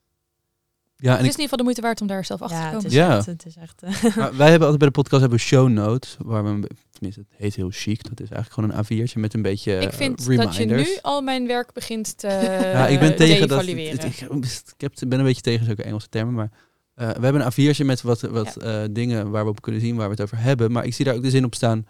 Ja, 0.95 1.11
Het 1.11 1.19
is 1.21 1.27
ik, 1.27 1.33
in 1.33 1.41
ieder 1.41 1.41
geval 1.41 1.57
de 1.57 1.63
moeite 1.63 1.81
waard 1.81 2.01
om 2.01 2.07
daar 2.07 2.25
zelf 2.25 2.41
achter 2.41 2.57
te 2.57 2.63
Ja, 2.63 2.69
het 2.69 2.75
komen. 2.75 2.89
is 2.89 2.93
Ja. 2.95 3.17
echt... 3.17 3.25
Het 3.25 3.45
is 3.45 3.55
echt 3.55 3.83
eh, 3.83 4.15
maar 4.17 4.35
wij 4.37 4.49
hebben 4.49 4.67
altijd 4.67 4.77
bij 4.77 4.87
de 4.87 4.93
podcast 4.93 5.21
hebben 5.21 5.39
we 5.39 5.45
show 5.45 5.69
notes, 5.69 6.17
waar 6.19 6.43
we, 6.43 6.67
tenminste 6.91 7.21
het 7.29 7.39
heet 7.39 7.55
heel 7.55 7.69
chic, 7.71 8.03
dat 8.09 8.19
is 8.19 8.29
eigenlijk 8.29 8.53
gewoon 8.53 8.85
een 8.99 9.07
A4'tje 9.07 9.19
met 9.19 9.33
een 9.33 9.41
beetje 9.41 9.73
Ik 9.79 9.93
vind 9.93 10.19
eh, 10.19 10.25
reminders. 10.25 10.57
dat 10.57 10.67
je 10.69 10.75
nu 10.75 10.97
al 11.01 11.21
mijn 11.21 11.47
werk 11.47 11.73
begint 11.73 12.17
te 12.17 12.27
ja, 12.73 12.87
ik 12.87 12.99
ben 12.99 13.15
tegen 13.15 13.47
dat. 13.47 13.59
het- 13.65 14.73
ik, 14.77 15.09
ben 15.09 15.19
een 15.19 15.25
beetje 15.25 15.41
tegen 15.41 15.65
zulke 15.65 15.83
Engelse 15.83 16.09
termen, 16.09 16.33
maar 16.33 16.51
eh, 16.93 17.09
we 17.09 17.23
hebben 17.23 17.45
een 17.45 17.51
A4'tje 17.75 17.85
met 17.85 18.01
wat, 18.01 18.21
wat 18.21 18.55
eh, 18.55 18.83
dingen 18.91 19.29
waar 19.29 19.43
we 19.43 19.49
op 19.49 19.61
kunnen 19.61 19.81
zien 19.81 19.95
waar 19.95 20.05
we 20.05 20.11
het 20.13 20.21
over 20.21 20.37
hebben. 20.39 20.71
Maar 20.71 20.85
ik 20.85 20.93
zie 20.93 21.05
daar 21.05 21.15
ook 21.15 21.23
de 21.23 21.29
zin 21.29 21.45
op 21.45 21.55
staan. 21.55 21.87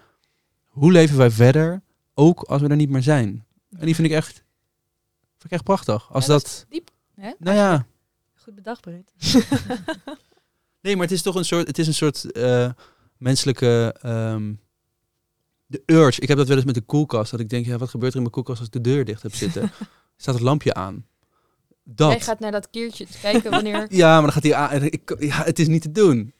Hoe 0.65 0.91
leven 0.91 1.17
wij 1.17 1.31
verder, 1.31 1.81
ook 2.13 2.41
als 2.41 2.61
we 2.61 2.67
er 2.67 2.75
niet 2.75 2.89
meer 2.89 3.03
zijn? 3.03 3.45
En 3.79 3.85
die 3.85 3.95
vind 3.95 4.07
ik 4.07 4.13
echt, 4.13 4.33
vind 4.33 5.45
ik 5.45 5.51
echt 5.51 5.63
prachtig. 5.63 6.13
Als 6.13 6.25
Ja, 6.25 6.31
dat 6.33 6.65
diep, 6.69 6.89
hè? 7.15 7.31
nou 7.39 7.57
ja, 7.57 7.85
goed 8.43 8.55
bedacht, 8.55 8.81
Britt. 8.81 9.13
nee, 10.81 10.95
maar 10.95 11.05
het 11.05 11.11
is 11.11 11.21
toch 11.21 11.35
een 11.35 11.45
soort, 11.45 11.67
het 11.67 11.77
is 11.77 11.87
een 11.87 11.93
soort 11.93 12.31
eh, 12.31 12.69
menselijke, 13.17 13.95
ehm, 14.01 14.53
de 15.65 15.83
urge. 15.85 16.21
Ik 16.21 16.27
heb 16.27 16.37
dat 16.37 16.47
wel 16.47 16.55
eens 16.55 16.65
met 16.65 16.75
de 16.75 16.81
koelkast, 16.81 17.31
dat 17.31 17.39
ik 17.39 17.49
denk, 17.49 17.65
ja, 17.65 17.77
wat 17.77 17.89
gebeurt 17.89 18.11
er 18.11 18.17
in 18.17 18.21
mijn 18.21 18.33
koelkast 18.33 18.59
als 18.59 18.67
ik 18.67 18.73
de 18.73 18.89
deur 18.89 19.05
dicht 19.05 19.21
heb 19.21 19.35
zitten? 19.35 19.71
Staat 20.17 20.35
het 20.35 20.43
lampje 20.43 20.73
aan? 20.73 21.05
Dat. 21.83 22.11
Jij 22.11 22.19
gaat 22.19 22.39
naar 22.39 22.51
dat 22.51 22.69
kiertje 22.69 23.05
te 23.05 23.19
kijken 23.21 23.51
wanneer... 23.51 23.87
Ja, 23.95 24.13
maar 24.13 24.21
dan 24.21 24.31
gaat 24.31 24.43
hij 24.43 24.55
aan. 24.55 24.69
en 24.69 24.91
Ik, 24.91 25.15
ja, 25.19 25.43
het 25.43 25.59
is 25.59 25.67
niet 25.67 25.81
te 25.81 25.91
doen. 25.91 26.33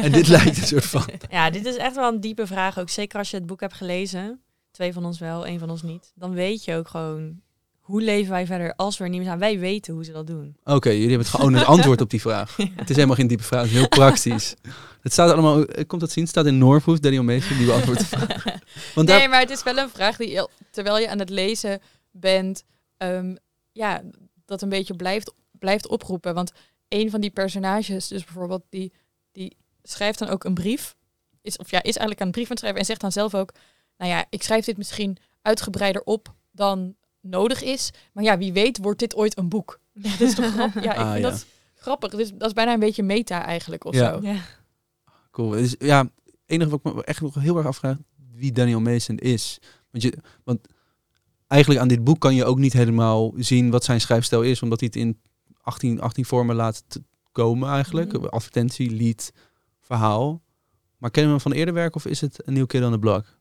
En 0.00 0.12
dit 0.12 0.28
lijkt 0.28 0.56
een 0.56 0.66
soort 0.66 0.84
van. 0.84 1.08
Ja, 1.30 1.50
dit 1.50 1.66
is 1.66 1.76
echt 1.76 1.94
wel 1.94 2.12
een 2.12 2.20
diepe 2.20 2.46
vraag 2.46 2.78
ook. 2.78 2.88
Zeker 2.88 3.18
als 3.18 3.30
je 3.30 3.36
het 3.36 3.46
boek 3.46 3.60
hebt 3.60 3.74
gelezen. 3.74 4.40
Twee 4.70 4.92
van 4.92 5.04
ons 5.04 5.18
wel, 5.18 5.46
één 5.46 5.58
van 5.58 5.70
ons 5.70 5.82
niet. 5.82 6.12
Dan 6.14 6.32
weet 6.32 6.64
je 6.64 6.74
ook 6.74 6.88
gewoon... 6.88 7.42
Hoe 7.84 8.02
leven 8.02 8.30
wij 8.30 8.46
verder 8.46 8.74
als 8.76 8.98
we 8.98 9.04
er 9.04 9.10
niet 9.10 9.18
meer 9.18 9.28
zijn? 9.28 9.38
Wij 9.38 9.58
weten 9.58 9.94
hoe 9.94 10.04
ze 10.04 10.12
dat 10.12 10.26
doen. 10.26 10.56
Oké, 10.64 10.88
jullie 10.88 11.08
hebben 11.08 11.26
het 11.26 11.36
gewoon 11.36 11.54
een 11.54 11.64
antwoord 11.64 12.00
op 12.00 12.10
die 12.10 12.20
vraag. 12.20 12.56
Het 12.76 12.90
is 12.90 12.96
helemaal 12.96 13.16
geen 13.16 13.26
diepe 13.26 13.42
vraag, 13.42 13.62
het 13.62 13.70
is 13.70 13.76
heel 13.76 13.88
praktisch. 13.88 14.54
Het 15.04 15.12
staat 15.12 15.30
allemaal, 15.30 15.64
eh, 15.64 15.86
komt 15.86 16.00
dat 16.00 16.10
zien? 16.10 16.22
Het 16.22 16.32
staat 16.32 16.46
in 16.46 16.58
Norwood, 16.58 17.02
Daniel 17.02 17.22
Mason, 17.22 17.56
die 17.56 17.66
beantwoordt 17.66 18.00
de 18.00 18.06
vraag. 18.06 18.44
Want 18.94 19.08
daar, 19.08 19.18
Nee, 19.18 19.28
maar 19.28 19.40
het 19.40 19.50
is 19.50 19.62
wel 19.62 19.76
een 19.76 19.88
vraag 19.88 20.16
die, 20.16 20.48
terwijl 20.70 20.98
je 20.98 21.08
aan 21.08 21.18
het 21.18 21.30
lezen 21.30 21.80
bent, 22.10 22.64
ehm, 22.96 23.34
ja, 23.72 24.02
dat 24.44 24.62
een 24.62 24.68
beetje 24.68 24.96
blijft, 24.96 25.32
blijft 25.50 25.88
oproepen. 25.88 26.34
Want 26.34 26.52
een 26.88 27.10
van 27.10 27.20
die 27.20 27.30
personages, 27.30 28.08
dus 28.08 28.24
bijvoorbeeld 28.24 28.62
die, 28.68 28.92
die 29.32 29.56
schrijft 29.82 30.18
dan 30.18 30.28
ook 30.28 30.44
een 30.44 30.54
brief. 30.54 30.96
Is, 31.42 31.56
of 31.56 31.70
ja, 31.70 31.78
is 31.78 31.84
eigenlijk 31.84 32.20
aan 32.20 32.26
een 32.26 32.32
brief 32.32 32.44
aan 32.44 32.50
het 32.50 32.58
schrijven. 32.58 32.80
En 32.80 32.86
zegt 32.86 33.00
dan 33.00 33.12
zelf 33.12 33.34
ook, 33.34 33.52
nou 33.96 34.10
ja, 34.10 34.24
ik 34.30 34.42
schrijf 34.42 34.64
dit 34.64 34.76
misschien 34.76 35.16
uitgebreider 35.42 36.02
op 36.02 36.34
dan 36.50 36.96
nodig 37.24 37.62
is. 37.62 37.90
Maar 38.12 38.24
ja, 38.24 38.38
wie 38.38 38.52
weet 38.52 38.78
wordt 38.78 38.98
dit 38.98 39.14
ooit 39.16 39.38
een 39.38 39.48
boek. 39.48 39.80
Ja, 39.92 40.10
dat 40.18 40.20
is 40.20 40.34
toch 40.34 40.52
grappig. 40.52 40.84
Ja, 40.84 40.92
ik 40.92 40.98
Ah, 40.98 41.12
vind 41.12 41.24
ja. 41.24 41.30
dat 41.30 41.46
grappig. 41.74 42.10
Dus 42.10 42.30
dat 42.34 42.46
is 42.48 42.52
bijna 42.52 42.72
een 42.72 42.80
beetje 42.80 43.02
meta 43.02 43.44
eigenlijk 43.44 43.84
of 43.84 43.94
Ja. 43.94 44.12
zo. 44.12 44.26
Ja. 44.26 44.36
Cool. 45.30 45.50
Het 45.50 45.60
is, 45.64 45.74
ja, 45.78 46.02
het 46.24 46.34
enige 46.46 46.70
wat 46.70 46.80
ik 46.84 46.94
me 46.94 47.04
echt 47.04 47.20
nog 47.20 47.34
heel 47.34 47.56
erg 47.56 47.66
afvraag, 47.66 47.96
wie 48.34 48.52
Daniel 48.52 48.80
Mason 48.80 49.16
is. 49.16 49.58
Want, 49.90 50.02
je, 50.04 50.18
want 50.44 50.60
eigenlijk 51.46 51.80
aan 51.80 51.88
dit 51.88 52.04
boek 52.04 52.20
kan 52.20 52.34
je 52.34 52.44
ook 52.44 52.58
niet 52.58 52.72
helemaal 52.72 53.32
zien 53.36 53.70
wat 53.70 53.84
zijn 53.84 54.00
schrijfstijl 54.00 54.42
is, 54.42 54.62
omdat 54.62 54.80
hij 54.80 54.88
het 54.92 55.02
in 55.02 55.20
18, 55.62 56.00
18 56.00 56.24
vormen 56.24 56.56
laat 56.56 56.84
komen 57.32 57.68
eigenlijk. 57.70 58.12
Mhm. 58.12 58.24
Advertentie, 58.26 58.90
lied, 58.90 59.32
verhaal. 59.80 60.42
Maar 60.98 61.10
kennen 61.10 61.32
we 61.34 61.40
hem 61.42 61.50
van 61.50 61.58
eerder 61.58 61.74
werk 61.74 61.94
of 61.96 62.06
is 62.06 62.20
het 62.20 62.46
een 62.46 62.52
nieuw 62.54 62.66
Kid 62.66 62.84
on 62.84 62.92
the 62.92 62.98
Block? 62.98 63.33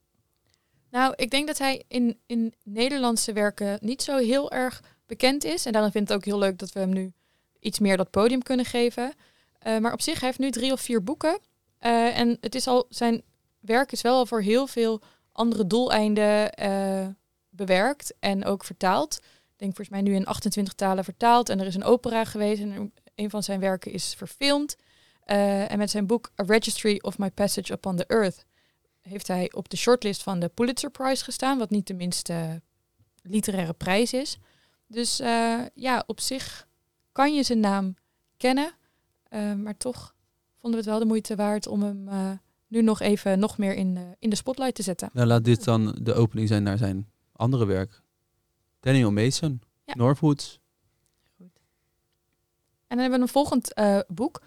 Nou, 0.93 1.13
ik 1.15 1.29
denk 1.29 1.47
dat 1.47 1.57
hij 1.57 1.83
in, 1.87 2.19
in 2.25 2.53
Nederlandse 2.63 3.33
werken 3.33 3.77
niet 3.81 4.01
zo 4.01 4.17
heel 4.17 4.51
erg 4.51 4.83
bekend 5.05 5.43
is. 5.43 5.65
En 5.65 5.71
daarom 5.71 5.91
vind 5.91 6.03
ik 6.03 6.09
het 6.09 6.17
ook 6.17 6.25
heel 6.25 6.39
leuk 6.39 6.57
dat 6.57 6.71
we 6.71 6.79
hem 6.79 6.93
nu 6.93 7.13
iets 7.59 7.79
meer 7.79 7.97
dat 7.97 8.09
podium 8.09 8.43
kunnen 8.43 8.65
geven. 8.65 9.13
Eh, 9.59 9.77
maar 9.77 9.93
op 9.93 10.01
zich, 10.01 10.19
hij 10.19 10.27
heeft 10.27 10.39
nu 10.39 10.51
drie 10.51 10.71
of 10.71 10.81
vier 10.81 11.03
boeken. 11.03 11.39
Eh, 11.77 12.19
en 12.19 12.37
het 12.41 12.55
is 12.55 12.67
al, 12.67 12.85
zijn 12.89 13.21
werk 13.59 13.91
is 13.91 14.01
wel 14.01 14.15
al 14.15 14.25
voor 14.25 14.41
heel 14.41 14.67
veel 14.67 15.01
andere 15.31 15.67
doeleinden 15.67 16.51
eh, 16.51 17.07
bewerkt 17.49 18.13
en 18.19 18.45
ook 18.45 18.63
vertaald. 18.63 19.15
Ik 19.23 19.59
denk 19.59 19.75
volgens 19.75 19.89
mij 19.89 20.01
nu 20.01 20.15
in 20.15 20.25
28 20.25 20.73
talen 20.73 21.03
vertaald. 21.03 21.49
En 21.49 21.59
er 21.59 21.65
is 21.65 21.75
een 21.75 21.83
opera 21.83 22.23
geweest 22.25 22.61
en 22.61 22.93
een 23.15 23.29
van 23.29 23.43
zijn 23.43 23.59
werken 23.59 23.91
is 23.91 24.13
verfilmd. 24.17 24.75
En 25.25 25.77
met 25.77 25.89
zijn 25.89 26.07
boek 26.07 26.31
A 26.41 26.43
Registry 26.43 26.99
of 27.01 27.17
My 27.17 27.31
Passage 27.31 27.73
Upon 27.73 27.95
the 27.95 28.05
Earth 28.07 28.45
heeft 29.03 29.27
hij 29.27 29.51
op 29.53 29.69
de 29.69 29.77
shortlist 29.77 30.23
van 30.23 30.39
de 30.39 30.47
Pulitzer 30.49 30.91
Prize 30.91 31.23
gestaan, 31.23 31.57
wat 31.57 31.69
niet 31.69 31.87
de 31.87 31.93
minste 31.93 32.61
literaire 33.21 33.73
prijs 33.73 34.13
is. 34.13 34.37
Dus 34.87 35.19
eh, 35.19 35.59
ja, 35.73 36.03
op 36.07 36.19
zich 36.19 36.67
kan 37.11 37.35
je 37.35 37.43
zijn 37.43 37.59
naam 37.59 37.95
kennen, 38.37 38.71
eh, 39.23 39.53
maar 39.53 39.77
toch 39.77 40.15
vonden 40.59 40.71
we 40.79 40.85
het 40.85 40.95
wel 40.95 40.99
de 40.99 41.05
moeite 41.05 41.35
waard 41.35 41.67
om 41.67 41.81
hem 41.83 42.07
eh, 42.07 42.31
nu 42.67 42.81
nog 42.81 42.99
even 42.99 43.39
nog 43.39 43.57
meer 43.57 43.73
in, 43.75 43.93
de- 43.93 44.15
in 44.19 44.29
de 44.29 44.35
spotlight 44.35 44.75
te 44.75 44.83
zetten. 44.83 45.09
Nou, 45.13 45.27
laat 45.27 45.43
dit 45.45 45.63
dan 45.63 45.97
de 46.01 46.13
opening 46.13 46.47
zijn 46.47 46.63
naar 46.63 46.77
zijn 46.77 47.09
andere 47.31 47.65
werk. 47.65 48.01
Daniel 48.79 49.11
Mason, 49.11 49.61
Ja. 49.85 49.93
Northwoods. 49.95 50.59
En 51.37 51.51
dan 52.87 52.97
hebben 52.99 53.19
we 53.19 53.25
een 53.25 53.31
volgend 53.31 53.73
boek. 54.07 54.41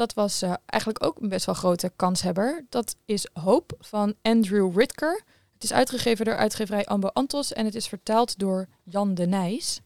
Dat 0.00 0.14
was 0.14 0.42
eh, 0.42 0.54
eigenlijk 0.66 1.04
ook 1.04 1.20
een 1.20 1.28
best 1.28 1.46
wel 1.46 1.54
grote 1.54 1.92
kanshebber. 1.96 2.66
Dat 2.68 2.96
is 3.04 3.26
Hope 3.32 3.74
van 3.78 4.14
Andrew 4.22 4.78
Ritker. 4.78 5.22
Het 5.52 5.64
is 5.64 5.72
uitgegeven 5.72 6.24
door 6.24 6.36
uitgeverij 6.36 6.86
Ambo 6.86 7.08
Antos 7.08 7.52
en 7.52 7.64
het 7.64 7.74
is 7.74 7.88
vertaald 7.88 8.38
door 8.38 8.68
Jan 8.82 9.14
de 9.14 9.26
Nijs. 9.26 9.80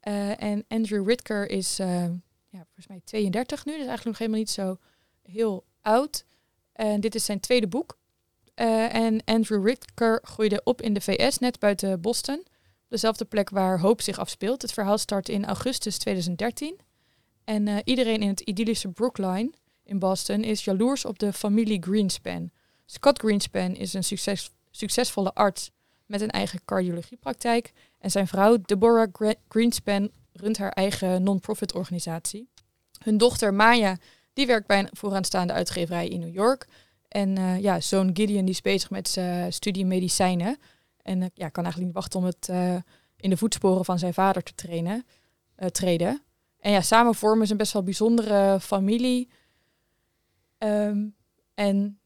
Eh, 0.00 0.42
en 0.42 0.64
Andrew 0.68 1.08
Ritker 1.08 1.50
is 1.50 1.78
eh, 1.78 2.02
ja, 2.48 2.64
volgens 2.64 2.86
mij 2.86 3.00
32 3.04 3.64
nu, 3.64 3.72
dus 3.72 3.86
eigenlijk 3.86 4.04
nog 4.04 4.18
helemaal 4.18 4.38
niet 4.38 4.50
zo 4.50 4.78
heel 5.22 5.64
oud. 5.80 6.24
En 6.72 7.00
dit 7.00 7.14
is 7.14 7.24
zijn 7.24 7.40
tweede 7.40 7.66
boek. 7.66 7.98
En 8.54 9.24
Andrew 9.24 9.66
Ritker 9.66 10.20
groeide 10.22 10.60
op 10.64 10.82
in 10.82 10.94
de 10.94 11.00
VS, 11.00 11.38
net 11.38 11.58
buiten 11.58 12.00
Boston. 12.00 12.46
Dezelfde 12.88 13.24
plek 13.24 13.50
waar 13.50 13.80
Hope 13.80 14.02
zich 14.02 14.18
afspeelt. 14.18 14.62
Het 14.62 14.72
verhaal 14.72 14.98
start 14.98 15.28
in 15.28 15.44
augustus 15.44 15.98
2013. 15.98 16.80
En 17.46 17.68
eh, 17.68 17.76
iedereen 17.84 18.20
in 18.20 18.28
het 18.28 18.40
idyllische 18.40 18.88
Brookline 18.88 19.50
in 19.84 19.98
Boston 19.98 20.42
is 20.42 20.64
jaloers 20.64 21.04
op 21.04 21.18
de 21.18 21.32
familie 21.32 21.82
Greenspan. 21.82 22.50
Scott 22.86 23.18
Greenspan 23.18 23.74
is 23.74 23.94
een 23.94 24.04
succes, 24.04 24.50
succesvolle 24.70 25.34
arts 25.34 25.70
met 26.06 26.20
een 26.20 26.30
eigen 26.30 26.60
cardiologiepraktijk. 26.64 27.72
En 27.98 28.10
zijn 28.10 28.26
vrouw 28.26 28.56
Deborah 28.56 29.08
Gre- 29.12 29.38
Greenspan 29.48 30.10
runt 30.32 30.58
haar 30.58 30.72
eigen 30.72 31.22
non-profit 31.22 31.74
organisatie. 31.74 32.48
Hun 33.02 33.18
dochter 33.18 33.54
Maya, 33.54 33.96
die 34.32 34.46
werkt 34.46 34.66
bij 34.66 34.78
een 34.78 34.88
vooraanstaande 34.92 35.52
uitgeverij 35.52 36.08
in 36.08 36.20
New 36.20 36.34
York. 36.34 36.66
En 37.08 37.36
eh, 37.36 37.60
ja, 37.60 37.80
zoon 37.80 38.10
Gideon 38.12 38.44
die 38.44 38.54
is 38.54 38.60
bezig 38.60 38.90
met 38.90 39.08
zijn 39.08 39.52
studie 39.52 39.86
medicijnen. 39.86 40.58
En 41.06 41.22
eh, 41.22 41.28
ja, 41.34 41.48
kan 41.48 41.64
eigenlijk 41.64 41.94
niet 41.94 42.02
wachten 42.02 42.20
om 42.20 42.26
het 42.26 42.48
eh, 42.48 42.74
in 43.16 43.30
de 43.30 43.36
voetsporen 43.36 43.84
van 43.84 43.98
zijn 43.98 44.14
vader 44.14 44.42
te 44.42 44.54
trainen, 44.54 45.06
eh, 45.54 45.68
treden. 45.68 46.22
En 46.58 46.72
ja, 46.72 46.80
samen 46.80 47.14
vormen 47.14 47.46
ze 47.46 47.52
een 47.52 47.58
best 47.58 47.72
wel 47.72 47.82
bijzondere 47.82 48.60
familie. 48.60 49.28
Ehm, 50.58 51.06
en 51.54 51.98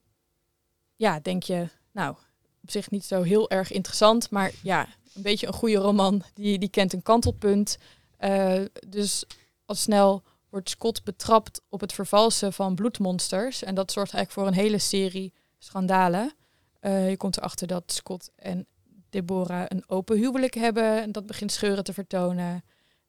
ja, 0.96 1.20
denk 1.20 1.42
je, 1.42 1.68
nou, 1.92 2.16
op 2.62 2.70
zich 2.70 2.90
niet 2.90 3.04
zo 3.04 3.22
heel 3.22 3.50
erg 3.50 3.72
interessant, 3.72 4.30
maar 4.30 4.52
ja, 4.62 4.88
een 5.14 5.22
beetje 5.22 5.46
een 5.46 5.52
goede 5.52 5.76
roman. 5.76 6.22
Die, 6.34 6.58
die 6.58 6.70
kent 6.70 6.92
een 6.92 7.02
kantelpunt. 7.02 7.78
Eh, 8.16 8.62
dus 8.88 9.24
al 9.64 9.74
snel 9.74 10.22
wordt 10.48 10.70
Scott 10.70 11.04
betrapt 11.04 11.62
op 11.68 11.80
het 11.80 11.92
vervalsen 11.92 12.52
van 12.52 12.74
bloedmonsters. 12.74 13.62
En 13.62 13.74
dat 13.74 13.92
zorgt 13.92 14.14
eigenlijk 14.14 14.46
voor 14.46 14.56
een 14.56 14.64
hele 14.64 14.78
serie 14.78 15.32
schandalen. 15.58 16.32
Eh, 16.80 17.08
je 17.08 17.16
komt 17.16 17.36
erachter 17.36 17.66
dat 17.66 17.92
Scott 17.92 18.30
en 18.36 18.66
Deborah 19.10 19.64
een 19.68 19.84
open 19.86 20.16
huwelijk 20.16 20.54
hebben. 20.54 21.02
En 21.02 21.12
dat 21.12 21.26
begint 21.26 21.52
scheuren 21.52 21.84
te 21.84 21.92
vertonen. 21.92 22.64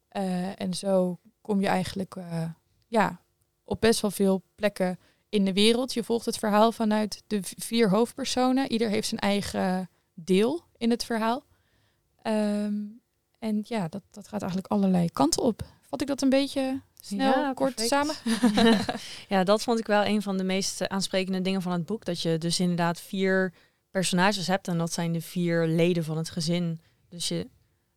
Eh, 0.08 0.62
en 0.62 0.74
zo 0.74 1.20
kom 1.42 1.62
je 1.62 1.68
eigenlijk 1.68 2.16
eh, 2.16 2.50
ja, 2.88 3.22
op 3.64 3.82
best 3.82 4.02
wel 4.02 4.12
veel 4.12 4.44
plekken 4.56 5.00
in 5.30 5.46
de 5.46 5.54
wereld. 5.54 5.94
Je 5.94 6.04
volgt 6.04 6.26
het 6.26 6.38
verhaal 6.38 6.72
vanuit 6.72 7.24
de 7.28 7.40
vier 7.42 7.90
hoofdpersonen. 7.90 8.72
Ieder 8.72 8.90
heeft 8.90 9.08
zijn 9.08 9.22
eigen 9.22 9.90
deel 10.14 10.64
in 10.78 10.90
het 10.90 11.04
verhaal. 11.04 11.44
Ehm, 12.22 12.74
en 13.40 13.62
ja, 13.64 13.88
dat, 13.88 14.02
dat 14.12 14.28
gaat 14.28 14.42
eigenlijk 14.42 14.72
allerlei 14.72 15.12
kanten 15.12 15.42
op. 15.44 15.64
Vat 15.82 16.02
ik 16.02 16.08
dat 16.08 16.22
een 16.22 16.30
beetje 16.30 16.82
snel, 17.00 17.40
Ja, 17.40 17.54
kort 17.54 17.76
perfect. 17.76 17.90
samen? 17.90 18.16
ja, 19.36 19.44
dat 19.44 19.62
vond 19.62 19.80
ik 19.80 19.88
wel 19.88 20.06
een 20.06 20.22
van 20.22 20.38
de 20.38 20.44
meest 20.44 20.88
aansprekende 20.88 21.42
dingen 21.42 21.62
van 21.62 21.72
het 21.72 21.86
boek. 21.86 22.06
Dat 22.06 22.22
je 22.22 22.38
dus 22.38 22.60
inderdaad 22.60 23.02
vier 23.02 23.54
personages 23.90 24.48
hebt 24.48 24.68
en 24.68 24.78
dat 24.78 24.94
zijn 24.94 25.12
de 25.12 25.22
vier 25.22 25.68
leden 25.68 26.04
van 26.04 26.18
het 26.18 26.30
gezin. 26.30 26.82
Dus 27.10 27.28
je, 27.28 27.50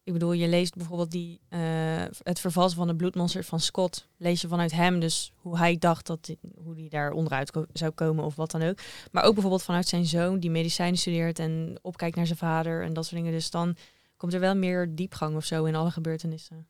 ik 0.04 0.12
bedoel, 0.12 0.32
je 0.32 0.48
leest 0.48 0.74
bijvoorbeeld 0.74 1.10
die, 1.10 1.40
eh, 1.48 1.60
het 2.22 2.40
vervalsen 2.40 2.76
van 2.76 2.86
de 2.86 2.96
bloedmonster 2.96 3.44
van 3.44 3.60
Scott. 3.60 4.08
Lees 4.16 4.40
je 4.40 4.48
vanuit 4.48 4.72
hem, 4.72 5.00
dus 5.00 5.32
hoe 5.36 5.58
hij 5.58 5.78
dacht 5.78 6.06
dat 6.06 6.24
die- 6.24 6.38
hoe 6.64 6.74
die 6.74 6.88
daar 6.88 7.12
onderuit 7.12 7.50
ko- 7.50 7.66
zou 7.72 7.90
komen 7.90 8.24
of 8.24 8.34
wat 8.36 8.50
dan 8.50 8.62
ook. 8.62 8.78
Maar 9.12 9.22
ook 9.24 9.32
bijvoorbeeld 9.32 9.62
vanuit 9.62 9.88
zijn 9.88 10.06
zoon 10.06 10.40
die 10.40 10.50
medicijnen 10.50 10.98
studeert 10.98 11.38
en 11.38 11.78
opkijkt 11.82 12.16
naar 12.16 12.26
zijn 12.26 12.38
vader 12.38 12.82
en 12.82 12.92
dat 12.92 13.04
soort 13.04 13.16
dingen. 13.16 13.32
Dus 13.32 13.50
dan 13.50 13.76
komt 14.16 14.34
er 14.34 14.40
wel 14.40 14.54
meer 14.56 14.94
diepgang 14.94 15.36
of 15.36 15.44
zo 15.44 15.64
in 15.64 15.74
alle 15.74 15.90
gebeurtenissen. 15.90 16.66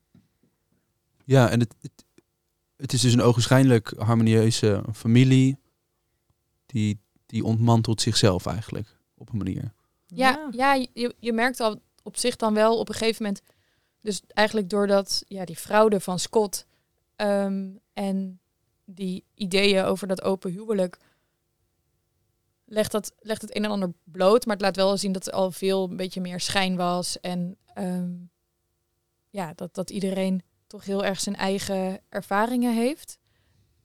Ja, 1.25 1.51
en 1.51 1.61
het, 1.61 1.75
het, 1.81 2.05
het 2.77 2.93
is 2.93 3.01
dus 3.01 3.13
een 3.13 3.23
ogenschijnlijk 3.23 3.93
harmonieuze 3.99 4.85
familie. 4.93 5.57
Die, 6.67 7.01
die 7.27 7.45
ontmantelt 7.45 8.01
zichzelf 8.01 8.47
eigenlijk 8.47 8.99
op 9.15 9.33
een 9.33 9.39
manier. 9.39 9.73
Ja, 10.07 10.49
ja 10.51 10.75
je, 10.75 11.15
je 11.19 11.33
merkt 11.33 11.61
al 11.61 11.81
op 12.05 12.17
zich 12.17 12.37
dan 12.37 12.55
wel 12.55 12.79
op 12.79 12.89
een 12.89 12.95
gegeven 12.95 13.23
moment. 13.23 13.43
Dus 14.01 14.23
eigenlijk 14.29 14.69
doordat 14.69 15.25
ja, 15.27 15.45
die 15.45 15.57
fraude 15.57 16.01
van 16.01 16.19
Scott 16.19 16.67
ehm, 17.17 17.71
en 17.93 18.41
die 18.85 19.25
ideeën 19.35 19.85
over 19.85 20.07
dat 20.07 20.23
open 20.23 20.51
huwelijk. 20.51 20.99
Legt, 22.65 22.93
dat, 22.93 23.13
legt 23.19 23.43
het 23.43 23.57
een 23.57 23.65
en 23.65 23.71
ander 23.71 23.93
bloot, 24.05 24.47
maar 24.47 24.55
het 24.55 24.65
laat 24.65 24.77
wel 24.77 24.97
zien 24.97 25.13
dat 25.13 25.27
er 25.27 25.33
al 25.33 25.51
veel 25.51 25.85
een 25.91 25.97
beetje 25.97 26.21
meer 26.21 26.41
schijn 26.41 26.77
was. 26.77 27.21
En 27.21 27.57
ehm, 27.75 28.13
ja, 29.31 29.53
dat, 29.55 29.75
dat 29.75 29.91
iedereen 29.91 30.43
toch 30.67 30.85
heel 30.85 31.05
erg 31.05 31.21
zijn 31.21 31.37
eigen 31.37 32.01
ervaringen 32.09 32.75
heeft. 32.75 33.19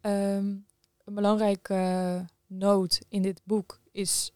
Ehm, 0.01 0.55
een 1.03 1.13
belangrijke 1.13 2.25
noot 2.47 2.99
in 3.09 3.21
dit 3.21 3.41
boek 3.43 3.79
is 3.91 4.31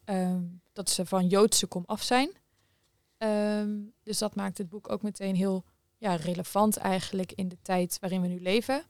dat 0.74 0.90
ze 0.90 1.06
van 1.06 1.28
Joodse 1.28 1.68
kom 1.68 1.84
af 1.86 2.02
zijn. 2.02 2.32
Ehm, 3.24 3.80
dus 4.04 4.18
dat 4.18 4.36
maakt 4.36 4.58
het 4.58 4.70
boek 4.70 4.92
ook 4.92 5.02
meteen 5.02 5.36
heel 5.36 5.64
ja, 5.98 6.16
relevant 6.16 6.78
eigenlijk 6.78 7.32
in 7.32 7.48
de 7.48 7.58
tijd 7.62 7.98
waarin 8.00 8.22
we 8.22 8.28
nu 8.28 8.42
leven. 8.42 8.84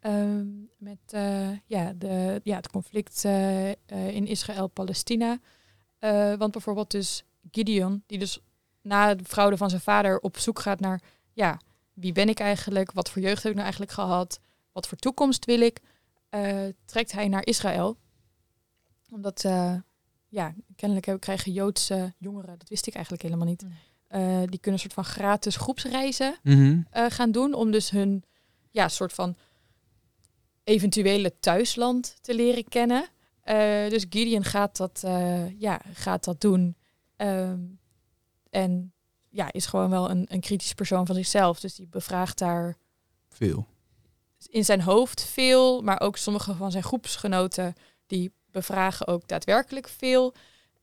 Ehm, 0.00 0.46
met 0.78 0.98
eh, 1.06 1.50
ja, 1.66 1.92
de, 1.92 2.40
ja, 2.44 2.56
het 2.56 2.70
conflict 2.70 3.24
eh, 3.24 3.70
eh, 3.70 3.76
in 3.86 4.26
Israël-Palestina. 4.26 5.38
Want 6.38 6.52
bijvoorbeeld 6.52 6.90
dus 6.90 7.24
Gideon, 7.50 8.02
die 8.06 8.18
dus 8.18 8.38
na 8.82 9.14
de 9.14 9.24
fraude 9.24 9.56
van 9.56 9.70
zijn 9.70 9.80
vader 9.80 10.20
op 10.20 10.38
zoek 10.38 10.58
gaat 10.58 10.80
naar... 10.80 11.02
ja, 11.32 11.60
wie 11.92 12.12
ben 12.12 12.28
ik 12.28 12.38
eigenlijk? 12.38 12.92
Wat 12.92 13.10
voor 13.10 13.22
jeugd 13.22 13.42
heb 13.42 13.52
ik 13.52 13.58
nou 13.58 13.62
eigenlijk 13.62 13.92
gehad? 13.92 14.40
Wat 14.72 14.86
voor 14.86 14.98
toekomst 14.98 15.44
wil 15.44 15.60
ik? 15.60 15.80
Trekt 16.84 17.12
hij 17.12 17.28
naar 17.28 17.46
Israël. 17.46 17.96
Omdat, 19.10 19.44
ja, 20.34 20.54
kennelijk 20.76 21.06
hebben- 21.06 21.24
krijgen 21.24 21.52
Joodse 21.52 22.14
jongeren, 22.18 22.58
dat 22.58 22.68
wist 22.68 22.86
ik 22.86 22.92
eigenlijk 22.94 23.22
helemaal 23.24 23.46
niet, 23.46 23.62
Nee. 23.62 23.72
eh, 24.06 24.38
die 24.50 24.58
kunnen 24.60 24.72
een 24.72 24.78
soort 24.90 24.92
van 24.92 25.04
gratis 25.04 25.56
groepsreizen 25.56 26.38
Mhm. 26.42 26.80
eh, 26.90 27.06
gaan 27.08 27.30
doen 27.32 27.54
om 27.54 27.70
dus 27.70 27.90
hun 27.90 28.24
ja, 28.70 28.88
soort 28.88 29.12
van 29.12 29.36
eventuele 30.64 31.38
thuisland 31.40 32.16
te 32.20 32.34
leren 32.34 32.68
kennen. 32.68 33.08
Eh, 33.40 33.88
dus 33.88 34.06
Gideon 34.10 34.44
gaat 34.44 34.76
dat, 34.76 35.00
eh, 35.04 35.60
ja, 35.60 35.80
gaat 35.92 36.24
dat 36.24 36.40
doen. 36.40 36.76
Ehm, 37.16 37.60
en 38.50 38.92
ja, 39.30 39.52
is 39.52 39.66
gewoon 39.66 39.90
wel 39.90 40.10
een, 40.10 40.26
een 40.28 40.40
kritisch 40.40 40.72
persoon 40.74 41.06
van 41.06 41.14
zichzelf. 41.14 41.60
Dus 41.60 41.74
die 41.74 41.86
bevraagt 41.88 42.38
daar 42.38 42.76
Veel. 43.28 43.66
in 44.48 44.64
zijn 44.64 44.80
hoofd 44.80 45.22
veel, 45.24 45.82
maar 45.82 46.00
ook 46.00 46.16
sommige 46.16 46.54
van 46.54 46.70
zijn 46.70 46.82
groepsgenoten 46.82 47.74
die 48.06 48.32
bevragen 48.54 49.06
ook 49.06 49.28
daadwerkelijk 49.28 49.88
veel. 49.88 50.34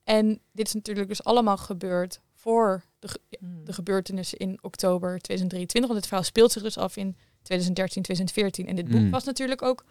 En 0.04 0.40
dit 0.52 0.66
is 0.66 0.72
natuurlijk 0.74 1.08
dus 1.08 1.24
allemaal 1.24 1.56
gebeurd 1.56 2.20
voor 2.34 2.82
de, 2.98 3.08
ge- 3.08 3.20
Hmm. 3.38 3.64
de 3.64 3.72
gebeurtenissen 3.72 4.38
in 4.38 4.58
oktober 4.62 5.18
2023. 5.18 5.80
Want 5.90 5.94
het 5.94 6.06
verhaal 6.08 6.24
speelt 6.24 6.52
zich 6.52 6.62
dus 6.62 6.78
af 6.78 6.96
in 6.96 7.16
2013, 7.42 8.02
2014. 8.02 8.66
En 8.66 8.76
dit 8.76 8.88
boek 8.88 9.00
Mm. 9.00 9.10
was 9.10 9.24
natuurlijk 9.24 9.62
ook 9.62 9.84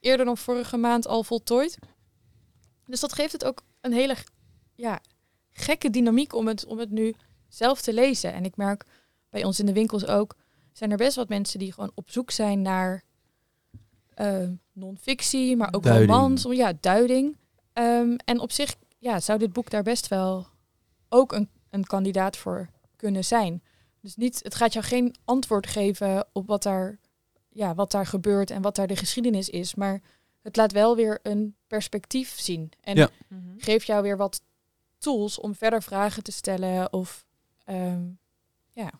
eerder 0.00 0.26
dan 0.26 0.36
vorige 0.36 0.76
maand 0.76 1.06
al 1.06 1.22
voltooid. 1.24 1.78
Dus 2.86 3.00
dat 3.00 3.12
geeft 3.12 3.32
het 3.32 3.44
ook 3.44 3.62
een 3.80 3.92
hele 3.92 4.16
ja, 4.74 5.00
gekke 5.52 5.90
dynamiek 5.90 6.34
om 6.34 6.46
het, 6.48 6.64
om 6.66 6.78
het 6.78 6.90
nu 6.90 7.14
zelf 7.48 7.80
te 7.82 7.92
lezen. 7.92 8.32
En 8.32 8.44
ik 8.44 8.56
merk 8.56 8.84
bij 9.30 9.44
ons 9.44 9.58
in 9.60 9.66
de 9.66 9.72
winkels 9.72 10.06
ook, 10.06 10.34
zijn 10.72 10.90
er 10.90 10.96
best 10.96 11.16
wat 11.16 11.28
mensen 11.28 11.58
die 11.58 11.72
gewoon 11.72 11.92
op 11.94 12.10
zoek 12.10 12.30
zijn 12.30 12.62
naar 12.62 13.04
eh, 14.14 14.48
non-fictie, 14.76 15.56
maar 15.56 15.68
ook 15.74 15.82
Duiding. 15.82 16.10
romans. 16.10 16.46
om- 16.46 16.52
Ja, 16.52 16.72
duiding. 16.80 17.36
Ehm, 17.72 18.16
en 18.24 18.40
op 18.40 18.50
zich 18.52 18.76
ja, 18.98 19.20
zou 19.20 19.38
dit 19.38 19.52
boek 19.52 19.70
daar 19.70 19.82
best 19.82 20.08
wel 20.08 20.46
ook 21.08 21.32
een, 21.32 21.48
een 21.70 21.84
kandidaat 21.84 22.36
voor 22.36 22.68
kunnen 22.96 23.24
zijn. 23.24 23.62
Dus 24.00 24.16
niet, 24.16 24.40
het 24.42 24.54
gaat 24.54 24.72
jou 24.72 24.84
geen 24.84 25.14
antwoord 25.24 25.66
geven 25.66 26.26
op 26.32 26.46
wat 26.46 26.62
daar, 26.62 26.98
ja, 27.48 27.74
wat 27.74 27.90
daar 27.90 28.06
gebeurt 28.06 28.50
en 28.50 28.62
wat 28.62 28.76
daar 28.76 28.86
de 28.86 28.96
geschiedenis 28.96 29.48
is. 29.48 29.74
Maar 29.74 30.00
het 30.42 30.56
laat 30.56 30.72
wel 30.72 30.96
weer 30.96 31.18
een 31.22 31.56
perspectief 31.66 32.40
zien. 32.40 32.72
En 32.80 32.96
Ja. 32.96 33.08
Mhm. 33.28 33.40
geeft 33.58 33.86
jou 33.86 34.02
weer 34.02 34.16
wat 34.16 34.42
tools 34.98 35.38
om 35.40 35.54
verder 35.54 35.82
vragen 35.82 36.22
te 36.22 36.32
stellen 36.32 36.92
of 36.92 37.24
ehm, 37.64 38.04
ja, 38.72 38.90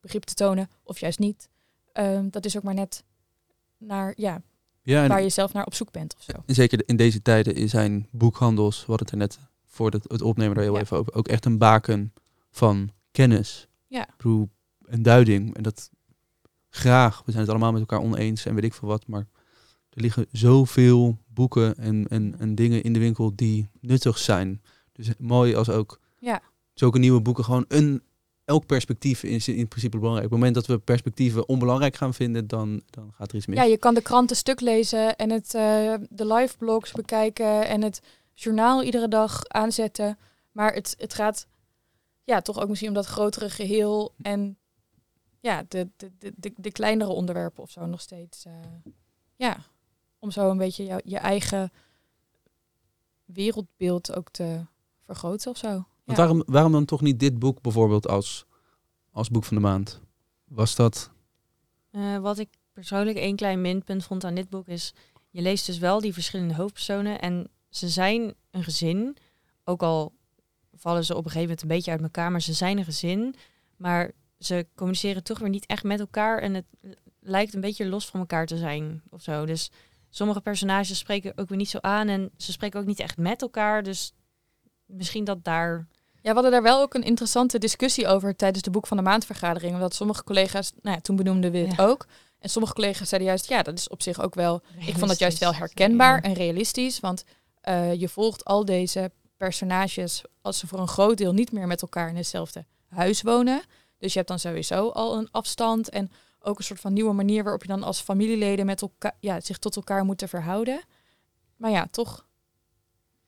begrip 0.00 0.22
te 0.24 0.34
tonen 0.34 0.70
of 0.82 0.98
juist 0.98 1.18
niet. 1.18 1.48
Ehm, 1.92 2.28
dat 2.30 2.44
is 2.44 2.56
ook 2.56 2.62
maar 2.62 2.74
net 2.74 3.04
naar 3.78 4.12
ja, 4.16 4.42
Ja, 4.82 5.06
waar 5.06 5.22
je 5.22 5.28
zelf 5.28 5.52
naar 5.52 5.64
op 5.64 5.74
zoek 5.74 5.90
bent 5.90 6.14
of 6.18 6.22
zo. 6.22 6.32
en 6.46 6.54
zeker 6.54 6.82
in 6.86 6.96
deze 6.96 7.22
tijden 7.22 7.68
zijn 7.68 8.08
boekhandels, 8.10 8.78
hadden 8.78 8.96
het 8.98 9.10
er 9.10 9.16
net 9.16 9.38
voor 9.66 9.90
het, 9.90 10.04
het 10.08 10.22
opnemen 10.22 10.54
daar 10.54 10.64
heel 10.64 10.74
Ja. 10.74 10.80
even 10.80 10.96
over, 10.96 11.14
ook 11.14 11.28
echt 11.28 11.44
een 11.44 11.58
baken 11.58 12.12
van 12.50 12.90
kennis. 13.10 13.68
Ja. 13.86 14.08
En 14.86 15.02
duiding. 15.02 15.56
En 15.56 15.62
dat 15.62 15.90
graag. 16.68 17.22
We 17.24 17.30
zijn 17.30 17.42
het 17.42 17.50
allemaal 17.50 17.72
met 17.72 17.80
elkaar 17.80 18.00
oneens 18.00 18.46
en 18.46 18.54
weet 18.54 18.64
ik 18.64 18.74
veel 18.74 18.88
wat. 18.88 19.06
Maar 19.06 19.26
er 19.90 20.00
liggen 20.02 20.26
zoveel 20.30 21.18
boeken 21.26 21.74
en, 21.76 22.08
en, 22.08 22.34
en 22.38 22.54
dingen 22.54 22.82
in 22.82 22.92
de 22.92 22.98
winkel 22.98 23.32
die 23.36 23.68
nuttig 23.80 24.18
zijn. 24.18 24.62
Dus 24.92 25.10
mooi 25.18 25.54
als 25.54 25.68
ook 25.68 26.00
Ja. 26.18 26.42
zulke 26.74 26.98
nieuwe 26.98 27.20
boeken 27.20 27.44
gewoon 27.44 27.64
een... 27.68 28.02
Elk 28.44 28.66
perspectief 28.66 29.22
is 29.22 29.48
in 29.48 29.68
principe 29.68 29.98
belangrijk. 29.98 30.26
Op 30.26 30.32
het 30.32 30.40
moment 30.40 30.54
dat 30.54 30.66
we 30.66 30.78
perspectieven 30.78 31.48
onbelangrijk 31.48 31.96
gaan 31.96 32.14
vinden, 32.14 32.46
dan, 32.46 32.82
dan 32.90 33.12
gaat 33.12 33.30
er 33.30 33.36
iets 33.36 33.46
mis. 33.46 33.58
Ja, 33.58 33.64
je 33.64 33.76
kan 33.76 33.94
de 33.94 34.02
kranten 34.02 34.36
stuk 34.36 34.60
lezen 34.60 35.16
en 35.16 35.30
het, 35.30 35.54
eh, 35.54 35.94
de 36.10 36.26
live 36.34 36.56
blogs 36.56 36.92
bekijken 36.92 37.66
en 37.66 37.82
het 37.82 38.00
journaal 38.34 38.82
iedere 38.82 39.08
dag 39.08 39.44
aanzetten. 39.48 40.18
Maar 40.52 40.74
het, 40.74 40.94
het 40.98 41.14
gaat 41.14 41.46
ja, 42.24 42.40
toch 42.40 42.60
ook 42.60 42.68
misschien 42.68 42.88
om 42.88 42.94
dat 42.94 43.06
grotere 43.06 43.50
geheel 43.50 44.14
en 44.22 44.58
ja, 45.40 45.64
de, 45.68 45.88
de, 45.96 46.32
de, 46.36 46.52
de, 46.56 46.72
kleinere 46.72 47.10
onderwerpen 47.10 47.62
of 47.62 47.70
zo 47.70 47.86
nog 47.86 48.00
steeds. 48.00 48.44
eh, 48.44 48.52
ja, 49.36 49.56
om 50.18 50.30
zo 50.30 50.50
een 50.50 50.58
beetje 50.58 50.84
jou, 50.84 51.00
je 51.04 51.18
eigen 51.18 51.72
wereldbeeld 53.24 54.16
ook 54.16 54.30
te 54.30 54.64
vergroten 55.00 55.50
of 55.50 55.56
zo. 55.56 55.86
Want 56.04 56.18
Ja. 56.18 56.24
waarom, 56.24 56.42
waarom 56.46 56.72
dan 56.72 56.84
toch 56.84 57.00
niet 57.00 57.20
dit 57.20 57.38
boek 57.38 57.60
bijvoorbeeld 57.60 58.08
als, 58.08 58.46
als 59.10 59.30
boek 59.30 59.44
van 59.44 59.56
de 59.56 59.62
maand? 59.62 60.00
Was 60.44 60.74
dat... 60.74 61.10
Eh, 61.90 62.18
wat 62.18 62.38
ik 62.38 62.48
persoonlijk 62.72 63.16
één 63.16 63.36
klein 63.36 63.60
minpunt 63.60 64.04
vond 64.04 64.24
aan 64.24 64.34
dit 64.34 64.48
boek 64.48 64.68
is, 64.68 64.92
je 65.30 65.42
leest 65.42 65.66
dus 65.66 65.78
wel 65.78 66.00
die 66.00 66.12
verschillende 66.12 66.54
hoofdpersonen 66.54 67.20
en 67.20 67.48
ze 67.68 67.88
zijn 67.88 68.34
een 68.50 68.62
gezin, 68.64 69.16
ook 69.64 69.82
al 69.82 70.12
vallen 70.72 71.04
ze 71.04 71.12
op 71.12 71.24
een 71.24 71.30
gegeven 71.30 71.42
moment 71.48 71.62
een 71.62 71.68
beetje 71.68 71.90
uit 71.90 72.02
elkaar, 72.02 72.30
maar 72.30 72.42
ze 72.42 72.52
zijn 72.52 72.78
een 72.78 72.84
gezin, 72.84 73.34
maar 73.76 74.12
ze 74.38 74.66
communiceren 74.74 75.22
toch 75.24 75.38
weer 75.38 75.48
niet 75.48 75.66
echt 75.66 75.82
met 75.84 76.00
elkaar 76.00 76.38
en 76.38 76.54
het 76.54 76.64
lijkt 77.20 77.54
een 77.54 77.60
beetje 77.60 77.86
los 77.88 78.06
van 78.06 78.20
elkaar 78.20 78.46
te 78.46 78.56
zijn 78.56 79.02
of 79.10 79.22
zo. 79.22 79.46
Dus 79.46 79.70
sommige 80.10 80.40
personages 80.40 80.98
spreken 80.98 81.38
ook 81.38 81.48
weer 81.48 81.58
niet 81.58 81.68
zo 81.68 81.78
aan 81.80 82.08
en 82.08 82.30
ze 82.36 82.52
spreken 82.52 82.80
ook 82.80 82.86
niet 82.86 83.00
echt 83.00 83.16
met 83.16 83.42
elkaar, 83.42 83.82
dus 83.82 84.12
misschien 84.86 85.24
dat 85.24 85.44
daar 85.44 85.86
Ja, 86.22 86.28
we 86.28 86.34
hadden 86.34 86.50
daar 86.50 86.62
wel 86.62 86.80
ook 86.80 86.94
een 86.94 87.02
interessante 87.02 87.58
discussie 87.58 88.06
over 88.06 88.36
tijdens 88.36 88.62
de 88.62 88.70
Boek 88.70 88.86
van 88.86 88.96
de 88.96 89.02
Maandvergadering. 89.02 89.74
Omdat 89.74 89.94
sommige 89.94 90.24
collega's, 90.24 90.72
nou 90.82 90.96
ja, 90.96 91.02
toen 91.02 91.16
benoemden 91.16 91.50
we 91.52 91.58
het 91.58 91.76
Ja. 91.76 91.84
ook. 91.84 92.06
En 92.38 92.48
sommige 92.50 92.74
collega's 92.74 93.08
zeiden 93.08 93.28
juist, 93.30 93.48
ja, 93.48 93.62
dat 93.62 93.78
is 93.78 93.88
op 93.88 94.02
zich 94.02 94.20
ook 94.22 94.34
wel... 94.34 94.62
Ik 94.78 94.94
vond 94.96 95.08
dat 95.08 95.18
juist 95.18 95.38
wel 95.38 95.54
herkenbaar 95.54 96.20
en 96.20 96.32
realistisch. 96.32 97.00
Want 97.00 97.24
eh, 97.60 97.94
je 97.94 98.08
volgt 98.08 98.44
al 98.44 98.64
deze 98.64 99.10
personages 99.36 100.22
als 100.40 100.58
ze 100.58 100.66
voor 100.66 100.78
een 100.78 100.88
groot 100.88 101.18
deel 101.18 101.32
niet 101.32 101.52
meer 101.52 101.66
met 101.66 101.82
elkaar 101.82 102.08
in 102.08 102.16
hetzelfde 102.16 102.64
huis 102.88 103.22
wonen. 103.22 103.62
Dus 103.98 104.12
je 104.12 104.16
hebt 104.18 104.30
dan 104.30 104.38
sowieso 104.38 104.88
al 104.88 105.16
een 105.16 105.28
afstand 105.30 105.88
en 105.88 106.10
ook 106.40 106.58
een 106.58 106.64
soort 106.64 106.80
van 106.80 106.92
nieuwe 106.92 107.12
manier 107.12 107.42
waarop 107.42 107.62
je 107.62 107.68
dan 107.68 107.82
als 107.82 108.00
familieleden 108.00 108.66
met 108.66 108.82
elkaar, 108.82 109.16
ja, 109.20 109.40
zich 109.40 109.58
tot 109.58 109.76
elkaar 109.76 110.04
moeten 110.04 110.28
verhouden. 110.28 110.80
Maar 111.56 111.70
ja, 111.70 111.86
toch 111.90 112.26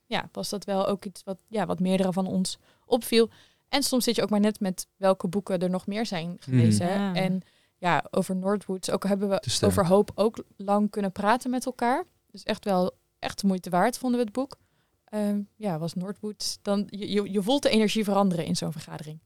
ja, 0.07 0.29
was 0.33 0.49
dat 0.49 0.65
wel 0.65 0.87
ook 0.87 1.05
iets 1.05 1.23
wat, 1.25 1.39
ja, 1.49 1.67
wat 1.67 1.81
meerdere 1.81 2.13
van 2.13 2.27
ons 2.27 2.59
opviel. 2.87 3.31
En 3.69 3.83
soms 3.83 4.05
zit 4.05 4.17
je 4.17 4.23
ook 4.23 4.31
maar 4.31 4.41
net 4.41 4.61
met 4.61 4.87
welke 4.97 5.29
boeken 5.29 5.59
er 5.59 5.71
nog 5.71 5.87
meer 5.87 6.07
zijn 6.07 6.37
gelezen. 6.39 6.87
Mhm. 6.87 6.95
Ja. 6.95 7.15
En 7.15 7.43
ja, 7.79 8.05
over 8.11 8.37
Noordwoods, 8.37 8.91
ook 8.91 9.05
hebben 9.07 9.29
we 9.29 9.43
over 9.65 9.87
hoop 9.87 10.11
ook 10.15 10.45
lang 10.57 10.91
kunnen 10.91 11.13
praten 11.13 11.51
met 11.51 11.67
elkaar. 11.67 12.05
Dus 12.31 12.43
echt 12.43 12.65
wel 12.65 12.93
echt 13.19 13.41
de 13.41 13.47
moeite 13.47 13.71
waard 13.71 13.99
vonden 13.99 14.19
we 14.19 14.25
het 14.25 14.35
boek. 14.35 14.57
Ehm, 15.05 15.41
ja, 15.57 15.79
was 15.79 15.95
Noordwoods. 15.95 16.59
Dan, 16.63 16.87
je, 16.91 17.11
je, 17.11 17.31
je 17.33 17.43
voelt 17.43 17.63
de 17.63 17.69
energie 17.69 18.05
veranderen 18.05 18.45
in 18.45 18.57
zo'n 18.57 18.73
vergadering. 18.73 19.19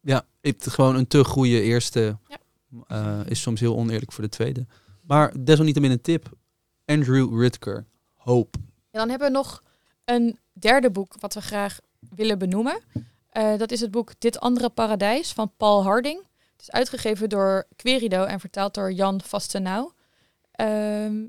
Ja, 0.00 0.22
het 0.40 0.68
gewoon 0.68 0.96
een 0.96 1.06
te 1.06 1.24
goede 1.24 1.62
eerste 1.62 2.18
Ja. 2.28 2.38
eh, 2.86 3.20
is 3.30 3.40
soms 3.40 3.60
heel 3.60 3.76
oneerlijk 3.76 4.12
voor 4.12 4.24
de 4.24 4.30
tweede. 4.30 4.66
Maar 5.02 5.44
desalniettemin 5.44 5.90
een 5.90 6.00
tip. 6.00 6.30
Andrew 6.84 7.40
Ritker, 7.40 7.86
Hope. 8.14 8.58
En 8.90 8.98
dan 8.98 9.08
hebben 9.08 9.28
we 9.28 9.34
nog 9.34 9.62
een 10.04 10.38
derde 10.52 10.90
boek 10.90 11.14
wat 11.18 11.34
we 11.34 11.40
graag 11.40 11.78
willen 12.08 12.38
benoemen. 12.38 12.80
Eh, 13.28 13.58
dat 13.58 13.70
is 13.70 13.80
het 13.80 13.90
boek 13.90 14.12
Dit 14.18 14.40
Andere 14.40 14.68
Paradijs 14.68 15.32
van 15.32 15.52
Paul 15.56 15.82
Harding. 15.82 16.18
Het 16.52 16.60
is 16.60 16.70
uitgegeven 16.70 17.28
door 17.28 17.66
Querido 17.76 18.24
en 18.24 18.40
vertaald 18.40 18.74
door 18.74 18.92
Jan 18.92 19.20
Vastenau. 19.20 19.92
Ehm, 20.50 21.26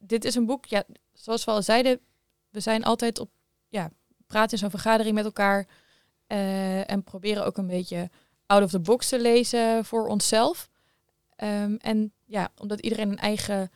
dit 0.00 0.24
is 0.24 0.34
een 0.34 0.46
boek, 0.46 0.64
ja, 0.64 0.84
zoals 1.12 1.44
we 1.44 1.50
al 1.50 1.62
zeiden, 1.62 2.00
we 2.50 2.60
zijn 2.60 2.84
altijd 2.84 3.18
op, 3.18 3.30
ja, 3.68 3.90
praten 4.26 4.52
in 4.52 4.58
zo'n 4.58 4.70
vergadering 4.70 5.14
met 5.14 5.24
elkaar 5.24 5.66
eh, 6.26 6.90
en 6.90 7.04
proberen 7.04 7.46
ook 7.46 7.56
een 7.56 7.66
beetje 7.66 8.10
out 8.46 8.62
of 8.62 8.70
the 8.70 8.80
box 8.80 9.08
te 9.08 9.20
lezen 9.20 9.84
voor 9.84 10.06
onszelf. 10.06 10.68
Ehm, 11.36 11.74
en 11.74 12.12
ja, 12.24 12.48
omdat 12.56 12.80
iedereen 12.80 13.10
een 13.10 13.18
eigen 13.18 13.70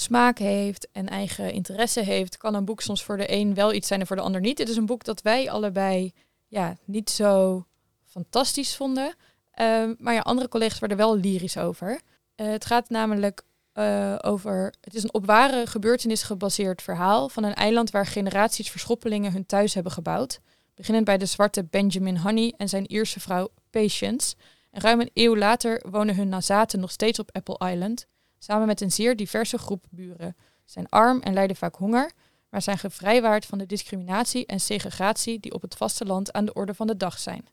smaak 0.00 0.38
heeft 0.38 0.88
en 0.92 1.08
eigen 1.08 1.52
interesse 1.52 2.00
heeft, 2.00 2.36
kan 2.36 2.54
een 2.54 2.64
boek 2.64 2.80
soms 2.80 3.04
voor 3.04 3.16
de 3.16 3.32
een 3.32 3.54
wel 3.54 3.72
iets 3.72 3.88
zijn 3.88 4.00
en 4.00 4.06
voor 4.06 4.16
de 4.16 4.22
ander 4.22 4.40
niet. 4.40 4.56
Dit 4.56 4.68
is 4.68 4.76
een 4.76 4.86
boek 4.86 5.04
dat 5.04 5.22
wij 5.22 5.50
allebei 5.50 6.12
ja, 6.46 6.76
niet 6.84 7.10
zo 7.10 7.64
fantastisch 8.04 8.76
vonden. 8.76 9.14
Ehm, 9.50 9.94
maar 9.98 10.14
ja, 10.14 10.20
andere 10.20 10.48
collega's 10.48 10.78
werden 10.78 10.98
er 10.98 11.04
wel 11.04 11.16
lyrisch 11.16 11.56
over. 11.56 12.00
Eh, 12.34 12.46
het 12.46 12.64
gaat 12.64 12.88
namelijk 12.88 13.42
eh, 13.72 14.14
over. 14.20 14.74
Het 14.80 14.94
is 14.94 15.02
een 15.02 15.14
op 15.14 15.26
ware 15.26 15.66
gebeurtenis 15.66 16.22
gebaseerd 16.22 16.82
verhaal 16.82 17.28
van 17.28 17.44
een 17.44 17.54
eiland 17.54 17.90
waar 17.90 18.06
generaties 18.06 18.70
verschoppelingen 18.70 19.32
hun 19.32 19.46
thuis 19.46 19.74
hebben 19.74 19.92
gebouwd. 19.92 20.40
Beginnend 20.74 21.04
bij 21.04 21.18
de 21.18 21.26
zwarte 21.26 21.64
Benjamin 21.64 22.16
Honey 22.16 22.54
en 22.56 22.68
zijn 22.68 22.86
Ierse 22.86 23.20
vrouw 23.20 23.48
Patience. 23.70 24.34
En 24.70 24.80
ruim 24.80 25.00
een 25.00 25.10
eeuw 25.14 25.36
later 25.36 25.82
wonen 25.90 26.16
hun 26.16 26.28
nazaten 26.28 26.80
nog 26.80 26.90
steeds 26.90 27.18
op 27.18 27.30
Apple 27.32 27.70
Island 27.70 28.06
samen 28.38 28.66
met 28.66 28.80
een 28.80 28.92
zeer 28.92 29.16
diverse 29.16 29.58
groep 29.58 29.86
buren. 29.90 30.36
Zijn 30.64 30.88
arm 30.88 31.20
en 31.20 31.32
lijden 31.32 31.56
vaak 31.56 31.74
honger, 31.74 32.12
maar 32.50 32.62
zijn 32.62 32.78
gevrijwaard 32.78 33.46
van 33.46 33.58
de 33.58 33.66
discriminatie 33.66 34.46
en 34.46 34.60
segregatie 34.60 35.40
die 35.40 35.54
op 35.54 35.62
het 35.62 35.74
vasteland 35.74 36.32
aan 36.32 36.44
de 36.44 36.52
orde 36.52 36.74
van 36.74 36.86
de 36.86 36.96
dag 36.96 37.18
zijn. 37.18 37.46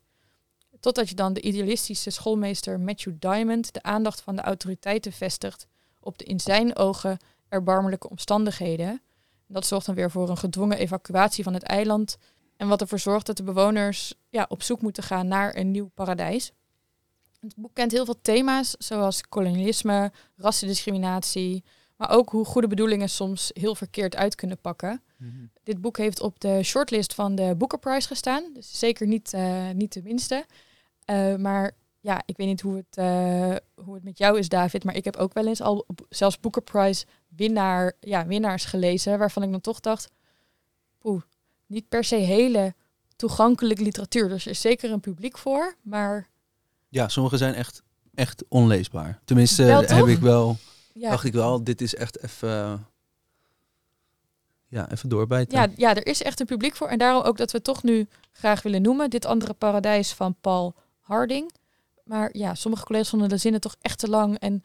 Totdat 0.80 1.10
je 1.10 1.15
dan 1.15 1.34
de 1.34 1.41
idealistische 1.41 2.10
schoolmeester 2.10 2.80
Matthew 2.80 3.13
Diamond 3.19 3.74
de 3.74 3.82
aandacht 3.82 4.21
van 4.21 4.36
de 4.36 4.41
autoriteiten 4.41 5.12
vestigt 5.12 5.67
op 6.00 6.17
de 6.17 6.26
in 6.26 6.39
zijn 6.39 6.76
ogen 6.76 7.17
erbarmelijke 7.50 8.10
omstandigheden. 8.10 9.02
Dat 9.48 9.65
zorgt 9.65 9.86
dan 9.86 9.95
weer 9.95 10.12
voor 10.12 10.30
een 10.30 10.38
gedwongen 10.38 10.78
evacuatie 10.78 11.43
van 11.43 11.54
het 11.54 11.63
eiland 11.63 12.17
en 12.58 12.67
wat 12.67 12.82
ervoor 12.82 13.00
zorgt 13.00 13.26
dat 13.26 13.38
de 13.38 13.43
bewoners 13.43 14.13
ja, 14.30 14.45
op 14.50 14.63
zoek 14.63 14.82
moeten 14.82 15.04
gaan 15.04 15.28
naar 15.28 15.56
een 15.56 15.71
nieuw 15.71 15.91
paradijs. 15.93 16.52
Het 17.39 17.56
boek 17.56 17.74
kent 17.74 17.91
heel 17.91 18.06
veel 18.06 18.21
thema's, 18.21 18.76
zoals 18.78 19.21
kolonialisme, 19.21 20.12
rassendiscriminatie, 20.36 21.63
Maar 21.98 22.10
ook 22.10 22.30
hoe 22.30 22.45
goede 22.45 22.67
bedoelingen 22.67 23.10
soms 23.10 23.52
heel 23.54 23.76
verkeerd 23.76 24.15
uit 24.15 24.36
kunnen 24.36 24.58
pakken. 24.58 25.02
Dit 25.63 25.82
boek 25.82 25.98
heeft 25.98 26.21
op 26.21 26.39
de 26.39 26.63
shortlist 26.63 27.13
van 27.13 27.36
de 27.36 27.56
Booker 27.58 27.80
Prize 27.80 28.08
gestaan. 28.08 28.43
Dus 28.54 28.80
zeker 28.80 29.08
niet, 29.08 29.34
eh, 29.34 29.69
niet 29.69 29.93
de 29.93 30.02
minste. 30.04 30.45
Eh, 31.06 31.36
maar 31.36 31.71
ja, 32.00 32.21
ik 32.26 32.38
weet 32.38 32.48
niet 32.48 32.62
hoe 32.62 32.76
het, 32.76 32.98
eh, 32.98 33.56
hoe 33.86 33.93
het 33.93 34.04
met 34.04 34.17
jou 34.17 34.38
is, 34.39 34.50
David. 34.50 34.84
Maar 34.84 34.95
ik 34.95 35.06
heb 35.06 35.15
ook 35.15 35.34
wel 35.34 35.48
eens 35.48 35.62
al 35.62 35.86
zelfs 36.10 36.39
Booker 36.39 36.62
Prize 36.62 37.06
winnaar, 37.28 37.93
ja, 38.00 38.26
winnaars 38.26 38.65
gelezen. 38.65 39.17
Waarvan 39.19 39.43
ik 39.43 39.52
dan 39.52 39.62
toch 39.62 39.80
dacht, 39.80 40.12
poeh, 41.00 41.21
niet 41.65 41.89
per 41.89 42.04
se 42.04 42.15
hele 42.15 42.74
toegankelijke 43.15 43.84
literatuur. 43.84 44.30
Dus 44.30 44.45
er 44.45 44.52
is 44.52 44.62
zeker 44.62 44.91
een 44.91 45.00
publiek 45.00 45.38
voor. 45.38 45.76
Maar 45.82 46.30
Ja, 46.95 47.08
sommige 47.08 47.38
zijn 47.38 47.53
echt, 47.53 47.81
echt 48.13 48.43
onleesbaar. 48.47 49.19
Tenminste, 49.25 49.63
Wel, 49.65 49.81
heb 49.81 50.08
ik 50.08 50.19
wel, 50.19 50.58
ja, 50.93 51.10
dacht 51.10 51.23
ik 51.23 51.34
wel, 51.34 51.63
dit 51.63 51.81
is 51.81 51.95
echt 51.95 52.23
even, 52.23 52.88
ja, 54.67 54.91
even 54.91 55.10
doorbijten. 55.10 55.58
ja, 55.58 55.67
ja, 55.75 55.95
er 55.95 56.05
is 56.08 56.21
echt 56.21 56.39
een 56.39 56.45
publiek 56.45 56.75
voor. 56.75 56.88
En 56.88 56.97
daarom 56.97 57.23
ook 57.23 57.38
dat 57.38 57.51
we 57.51 57.62
toch 57.62 57.84
nu 57.84 58.08
graag 58.31 58.62
willen 58.62 58.81
noemen. 58.81 59.10
Dit 59.10 59.25
andere 59.25 59.53
paradijs 59.53 60.13
van 60.13 60.36
Paul 60.41 60.75
Harding. 61.01 61.51
Maar 62.03 62.29
ja, 62.31 62.55
sommige 62.55 62.86
collega's 62.86 63.10
vonden 63.10 63.29
de 63.29 63.38
zinnen 63.38 63.62
toch 63.62 63.75
echt 63.81 63.99
te 63.99 64.10
lang. 64.10 64.39
En 64.39 64.63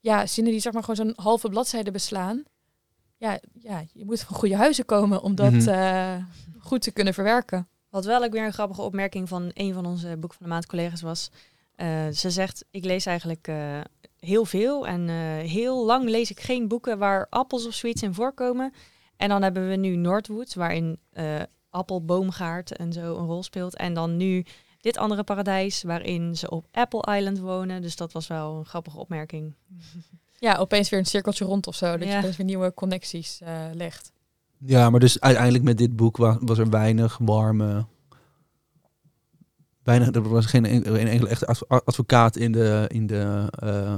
ja, 0.00 0.26
zinnen 0.26 0.52
die 0.52 0.60
zeg 0.60 0.72
maar 0.72 0.84
gewoon 0.84 0.96
zo'n 1.06 1.24
halve 1.24 1.48
bladzijde 1.48 1.90
beslaan. 1.90 2.42
Ja, 3.16 3.38
ja, 3.60 3.84
je 3.92 4.04
moet 4.04 4.20
van 4.20 4.36
goede 4.36 4.56
huizen 4.56 4.84
komen 4.84 5.22
om 5.22 5.34
dat 5.34 5.52
Mhm. 5.52 5.68
eh, 5.68 6.14
goed 6.58 6.82
te 6.82 6.90
kunnen 6.90 7.14
verwerken. 7.14 7.68
Wat 7.88 8.04
wel 8.04 8.22
ook 8.24 8.32
weer 8.32 8.44
een 8.44 8.52
grappige 8.52 8.82
opmerking 8.82 9.28
van 9.28 9.50
een 9.54 9.72
van 9.74 9.86
onze 9.86 10.16
Boek 10.16 10.32
van 10.34 10.42
de 10.46 10.52
Maand 10.52 10.66
collega's 10.66 11.00
was. 11.00 11.30
Eh, 11.74 12.08
ze 12.08 12.30
zegt, 12.30 12.64
ik 12.70 12.84
lees 12.84 13.06
eigenlijk 13.06 13.48
eh, 13.48 13.80
heel 14.18 14.44
veel 14.44 14.86
en 14.86 15.08
eh, 15.08 15.50
heel 15.50 15.84
lang 15.86 16.08
lees 16.08 16.30
ik 16.30 16.40
geen 16.40 16.68
boeken 16.68 16.98
waar 16.98 17.26
appels 17.30 17.66
of 17.66 17.74
zoiets 17.74 18.02
in 18.02 18.14
voorkomen. 18.14 18.72
En 19.16 19.28
dan 19.28 19.42
hebben 19.42 19.68
we 19.68 19.76
nu 19.76 19.96
Northwood, 19.96 20.54
waarin 20.54 20.98
eh 21.12 21.42
appelboomgaard 21.72 22.76
en 22.76 22.92
zo 22.92 23.16
een 23.16 23.26
rol 23.26 23.42
speelt. 23.42 23.76
En 23.76 23.94
dan 23.94 24.16
nu 24.16 24.44
dit 24.80 24.96
andere 24.96 25.22
paradijs, 25.22 25.82
waarin 25.82 26.36
ze 26.36 26.50
op 26.50 26.66
Apple 26.70 27.16
Island 27.16 27.38
wonen. 27.38 27.82
Dus 27.82 27.96
dat 27.96 28.12
was 28.12 28.26
wel 28.26 28.58
een 28.58 28.64
grappige 28.64 28.98
opmerking. 28.98 29.54
Ja, 30.38 30.56
opeens 30.56 30.88
weer 30.88 30.98
een 30.98 31.06
cirkeltje 31.06 31.44
rond 31.44 31.66
of 31.66 31.74
zo. 31.74 31.96
Dat 31.96 32.08
je 32.08 32.16
opeens 32.16 32.36
weer 32.36 32.46
nieuwe 32.46 32.74
connecties 32.74 33.40
eh, 33.40 33.54
legt. 33.72 34.12
Ja, 34.58 34.90
maar 34.90 35.00
dus 35.00 35.20
uiteindelijk 35.20 35.64
met 35.64 35.78
dit 35.78 35.96
boek 35.96 36.16
was, 36.16 36.36
was 36.40 36.58
er 36.58 36.70
weinig 36.70 37.18
warme. 37.18 37.86
Weinig, 39.82 40.10
er 40.14 40.28
was 40.28 40.46
geen, 40.46 40.64
en- 40.64 40.84
geen 40.84 41.08
enkele 41.08 41.28
echte 41.28 41.46
adv- 41.46 41.62
advocaat 41.68 42.36
in 42.36 42.52
de, 42.52 42.84
in, 42.88 43.06
de, 43.06 43.46
eh, 43.50 43.94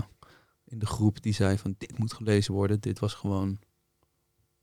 in 0.65 0.79
de 0.79 0.87
groep 0.87 1.23
die 1.23 1.35
zei 1.35 1.59
van 1.59 1.75
dit 1.79 1.99
moet 1.99 2.13
gelezen 2.13 2.55
worden. 2.55 2.81
Dit 2.81 2.99
was 2.99 3.15
gewoon 3.15 3.59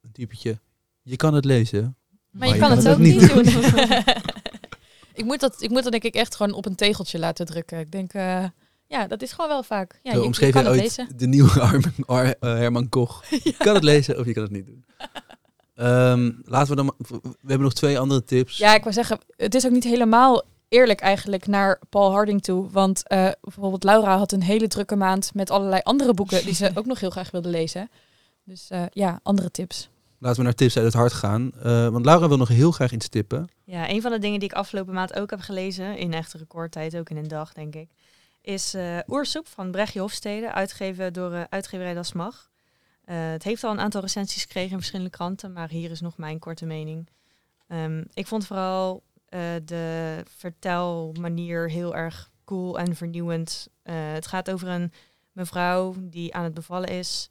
een 0.01 0.11
typetje. 0.11 0.59
Je 1.01 1.15
kan 1.15 1.33
het 1.33 1.45
lezen. 1.45 1.95
Maar, 2.29 2.47
je, 2.47 2.57
kan, 2.57 2.71
het 2.71 2.87
ook 2.87 2.97
niet 2.97 3.33
doen. 3.33 3.45
ik, 5.13 5.23
moet 5.25 5.39
dat, 5.39 5.61
ik 5.61 5.69
moet 5.69 5.83
dat 5.83 5.91
denk 5.91 6.03
ik 6.03 6.15
echt 6.15 6.35
gewoon 6.35 6.53
op 6.53 6.65
een 6.65 6.75
tegeltje 6.75 7.19
laten 7.19 7.45
drukken. 7.45 7.79
Ik 7.79 7.91
denk, 7.91 8.13
eh, 8.13 8.45
ja, 8.87 9.07
dat 9.07 9.21
is 9.21 9.31
gewoon 9.31 9.49
wel 9.49 9.63
vaak. 9.63 9.99
Ja, 10.03 10.09
Zo 10.11 10.15
je, 10.15 10.21
je 10.21 10.27
omschreef 10.27 10.51
kan 10.53 10.63
je 10.63 10.67
het 10.69 10.77
ooit 10.77 10.87
lezen. 10.97 11.17
de 11.17 11.27
nieuwe 11.27 11.59
Armen- 11.69 11.93
Ar- 12.05 12.25
eh, 12.39 12.53
Herman 12.53 12.89
Koch. 12.89 13.25
Je 13.43 13.55
kan 13.57 13.73
het 13.75 13.83
lezen 13.83 14.19
of 14.19 14.25
je 14.25 14.33
kan 14.33 14.43
het 14.43 14.51
niet 14.51 14.65
doen. 14.65 14.85
Ehm, 15.75 16.31
laten 16.43 16.69
we 16.69 16.75
dan. 16.75 16.93
We 16.97 17.19
hebben 17.47 17.61
nog 17.61 17.73
twee 17.73 17.99
andere 17.99 18.23
tips. 18.23 18.57
Ja, 18.57 18.75
ik 18.75 18.81
wou 18.81 18.93
zeggen, 18.93 19.19
het 19.37 19.55
is 19.55 19.65
ook 19.65 19.71
niet 19.71 19.83
helemaal 19.83 20.43
eerlijk 20.71 20.99
eigenlijk 20.99 21.47
naar 21.47 21.79
Paul 21.89 22.11
Harding 22.11 22.41
toe. 22.41 22.69
Want 22.69 23.07
eh, 23.07 23.29
bijvoorbeeld 23.41 23.83
Laura 23.83 24.17
had 24.17 24.31
een 24.31 24.43
hele 24.43 24.67
drukke 24.67 24.95
maand 24.95 25.31
met 25.33 25.49
allerlei 25.49 25.81
andere 25.83 26.13
boeken 26.13 26.43
die 26.43 26.53
ze 26.53 26.71
ook 26.77 26.85
nog 26.85 26.99
heel 26.99 27.09
graag 27.09 27.31
wilde 27.31 27.49
lezen. 27.49 27.89
Dus 28.43 28.69
eh, 28.69 28.83
ja, 28.89 29.19
andere 29.23 29.51
tips. 29.51 29.89
Laten 30.21 30.37
we 30.37 30.43
naar 30.43 30.55
tips 30.55 30.75
uit 30.75 30.85
het 30.85 30.93
hart 30.93 31.13
gaan. 31.13 31.51
Eh, 31.63 31.87
want 31.87 32.05
Laura 32.05 32.27
wil 32.27 32.37
nog 32.37 32.47
heel 32.47 32.71
graag 32.71 32.91
iets 32.91 33.09
tippen. 33.09 33.49
Ja, 33.63 33.89
een 33.89 34.01
van 34.01 34.11
de 34.11 34.19
dingen 34.19 34.39
die 34.39 34.49
ik 34.49 34.55
afgelopen 34.55 34.93
maand 34.93 35.19
ook 35.19 35.29
heb 35.29 35.39
gelezen, 35.39 35.97
in 35.97 36.13
echt 36.13 36.33
recordtijd, 36.33 36.97
ook 36.97 37.09
in 37.09 37.17
een 37.17 37.27
dag 37.27 37.53
denk 37.53 37.75
ik, 37.75 37.89
is 38.41 38.73
eh 38.73 38.97
Oersoep 39.07 39.47
van 39.47 39.71
Brechtje 39.71 39.99
Hofstede, 39.99 40.53
uitgegeven 40.53 41.13
door 41.13 41.33
eh, 41.33 41.43
uitgeverij 41.49 41.93
Das 41.93 42.13
Mag. 42.13 42.49
Eh, 43.03 43.29
het 43.31 43.43
heeft 43.43 43.63
al 43.63 43.71
een 43.71 43.79
aantal 43.79 44.01
recensies 44.01 44.41
gekregen 44.41 44.71
in 44.71 44.77
verschillende 44.77 45.11
kranten, 45.11 45.53
maar 45.53 45.69
hier 45.69 45.91
is 45.91 46.01
nog 46.01 46.17
mijn 46.17 46.39
korte 46.39 46.65
mening. 46.65 47.09
Ehm, 47.67 48.03
ik 48.13 48.27
vond 48.27 48.45
vooral 48.45 49.03
de 49.65 50.23
vertelmanier 50.27 51.69
heel 51.69 51.95
erg 51.95 52.31
cool 52.51 52.79
en 52.79 52.95
vernieuwend. 52.95 53.67
Eh, 53.83 53.95
het 54.13 54.27
gaat 54.27 54.51
over 54.51 54.67
een 54.67 54.91
mevrouw 55.31 55.95
die 55.99 56.33
aan 56.33 56.43
het 56.43 56.53
bevallen 56.53 56.89
is 56.89 57.29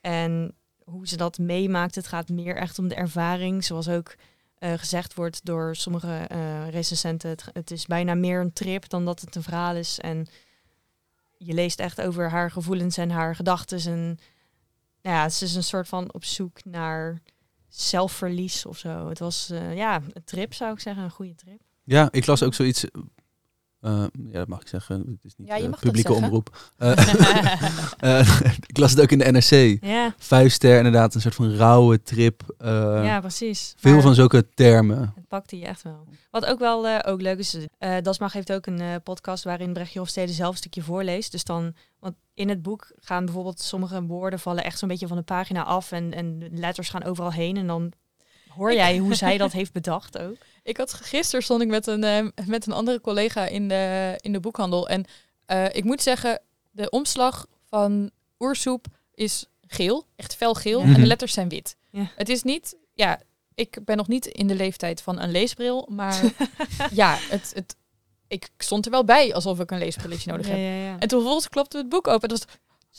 en 0.00 0.54
hoe 0.84 1.08
ze 1.08 1.16
dat 1.16 1.38
meemaakt. 1.38 1.94
Het 1.94 2.06
gaat 2.06 2.28
meer 2.28 2.56
echt 2.56 2.78
om 2.78 2.88
de 2.88 2.94
ervaring, 2.94 3.64
zoals 3.64 3.88
ook 3.88 4.14
eh, 4.54 4.72
gezegd 4.72 5.14
wordt 5.14 5.44
door 5.44 5.76
sommige 5.76 6.24
eh 6.28 6.68
recensenten. 6.68 7.36
Het, 7.52 7.70
is 7.70 7.86
bijna 7.86 8.14
meer 8.14 8.40
een 8.40 8.52
trip 8.52 8.88
dan 8.88 9.04
dat 9.04 9.20
het 9.20 9.34
een 9.34 9.42
verhaal 9.42 9.74
is. 9.74 9.98
En 9.98 10.26
je 11.38 11.52
leest 11.54 11.80
echt 11.80 12.00
over 12.00 12.30
haar 12.30 12.50
gevoelens 12.50 12.96
en 12.96 13.10
haar 13.10 13.34
gedachten. 13.34 13.92
En 13.92 14.18
nou 15.02 15.16
ja, 15.16 15.28
ze 15.28 15.44
is 15.44 15.54
een 15.54 15.62
soort 15.62 15.88
van 15.88 16.12
op 16.12 16.24
zoek 16.24 16.64
naar 16.64 17.20
zelfverlies 17.70 18.66
of 18.66 18.78
zo. 18.78 19.08
Het 19.08 19.18
was 19.18 19.50
eh, 19.50 19.76
ja, 19.76 20.02
een 20.12 20.24
trip 20.24 20.54
zou 20.54 20.72
ik 20.72 20.80
zeggen, 20.80 21.02
een 21.02 21.10
goede 21.10 21.34
trip. 21.34 21.60
Ja, 21.84 22.08
ik 22.10 22.26
las 22.26 22.42
ook 22.42 22.54
zoiets. 22.54 22.84
Eh, 23.80 24.04
ja, 24.30 24.38
dat 24.38 24.48
mag 24.48 24.60
ik 24.60 24.68
zeggen. 24.68 24.98
Het 24.98 25.24
is 25.24 25.34
niet 25.36 25.48
Ja, 25.48 25.56
je 25.56 25.62
mag 25.62 25.70
dat 25.70 25.80
publieke 25.80 26.12
omroep. 26.12 26.56
Eh, 26.76 26.90
eh, 28.20 28.40
ik 28.66 28.78
las 28.78 28.90
het 28.90 29.00
ook 29.00 29.10
in 29.10 29.18
de 29.18 29.30
NRC. 29.32 29.84
Ja, 29.84 30.14
Vijf 30.18 30.52
ster, 30.52 30.76
inderdaad, 30.76 31.14
een 31.14 31.20
soort 31.20 31.34
van 31.34 31.54
rauwe 31.54 32.02
trip. 32.02 32.54
eh, 32.58 33.00
ja 33.04 33.20
precies. 33.20 33.74
veel 33.76 33.92
Maar- 33.92 34.02
van 34.02 34.14
zulke 34.14 34.48
termen. 34.54 35.12
Het 35.14 35.28
pakte 35.28 35.58
je 35.58 35.64
echt 35.66 35.82
wel. 35.82 36.06
Wat 36.30 36.46
ook 36.46 36.58
wel 36.58 36.86
eh, 36.86 37.12
ook 37.12 37.20
leuk 37.20 37.38
is, 37.38 37.56
eh 37.78 37.96
Dasmag 38.02 38.32
heeft 38.32 38.52
ook 38.52 38.66
een 38.66 38.80
eh, 38.80 38.94
podcast 39.04 39.44
waarin 39.44 39.72
Brechtje 39.72 39.98
Hofstede 39.98 40.32
zelf 40.32 40.50
een 40.50 40.56
stukje 40.56 40.82
voorleest. 40.82 41.32
Dus 41.32 41.44
dan, 41.44 41.74
want 41.98 42.14
in 42.34 42.48
het 42.48 42.62
boek 42.62 42.92
gaan 42.98 43.24
bijvoorbeeld 43.24 43.60
sommige 43.60 44.02
woorden 44.02 44.38
vallen 44.38 44.64
echt 44.64 44.78
zo'n 44.78 44.88
beetje 44.88 45.06
van 45.06 45.16
de 45.16 45.22
pagina 45.22 45.62
af 45.64 45.92
en, 45.92 46.14
en 46.14 46.38
de 46.38 46.48
letters 46.52 46.88
gaan 46.88 47.04
overal 47.04 47.32
heen. 47.32 47.56
En 47.56 47.66
dan 47.66 47.92
hoor 48.48 48.72
jij 48.72 48.98
hoe 48.98 49.14
zij 49.14 49.38
dat 49.38 49.52
heeft 49.52 49.72
bedacht 49.72 50.18
ook. 50.18 50.36
Ik 50.62 50.76
had 50.76 50.92
gisteren 50.92 51.42
stond 51.44 51.62
ik 51.62 51.68
met 51.68 51.86
een, 51.86 52.04
eh, 52.04 52.26
met 52.46 52.66
een 52.66 52.72
andere 52.72 53.00
collega 53.00 53.46
in 53.46 53.68
de, 53.68 54.14
in 54.20 54.32
de 54.32 54.40
boekhandel. 54.40 54.88
En 54.88 55.04
eh, 55.46 55.64
ik 55.72 55.84
moet 55.84 56.02
zeggen, 56.02 56.40
de 56.70 56.90
omslag 56.90 57.46
van 57.68 58.10
oersoep 58.38 58.86
is 59.14 59.44
geel, 59.66 60.06
echt 60.16 60.34
fel 60.36 60.54
geel. 60.54 60.78
Ja. 60.78 60.84
En 60.84 60.90
Mhm. 60.90 61.00
de 61.00 61.06
letters 61.06 61.32
zijn 61.32 61.48
wit. 61.48 61.76
Ja. 61.90 62.10
Het 62.16 62.28
is 62.28 62.42
niet, 62.42 62.76
ja, 62.94 63.20
ik 63.54 63.78
ben 63.84 63.96
nog 63.96 64.08
niet 64.08 64.26
in 64.26 64.46
de 64.46 64.54
leeftijd 64.54 65.02
van 65.02 65.18
een 65.20 65.30
leesbril. 65.30 65.88
Maar 65.90 66.20
ja, 66.92 67.16
het, 67.20 67.52
het, 67.54 67.76
ik 68.28 68.48
stond 68.58 68.84
er 68.84 68.90
wel 68.90 69.04
bij 69.04 69.34
alsof 69.34 69.60
ik 69.60 69.70
een 69.70 69.78
leesbrilletje 69.78 70.30
nodig 70.30 70.46
heb. 70.46 70.56
ja, 70.56 70.62
ja. 70.62 70.92
En 70.98 71.08
toen 71.08 71.18
vervolgens 71.20 71.48
klopte 71.48 71.76
het 71.76 71.88
boek 71.88 72.06
open. 72.08 72.28
En 72.28 72.34
het 72.34 72.44
was, 72.46 72.56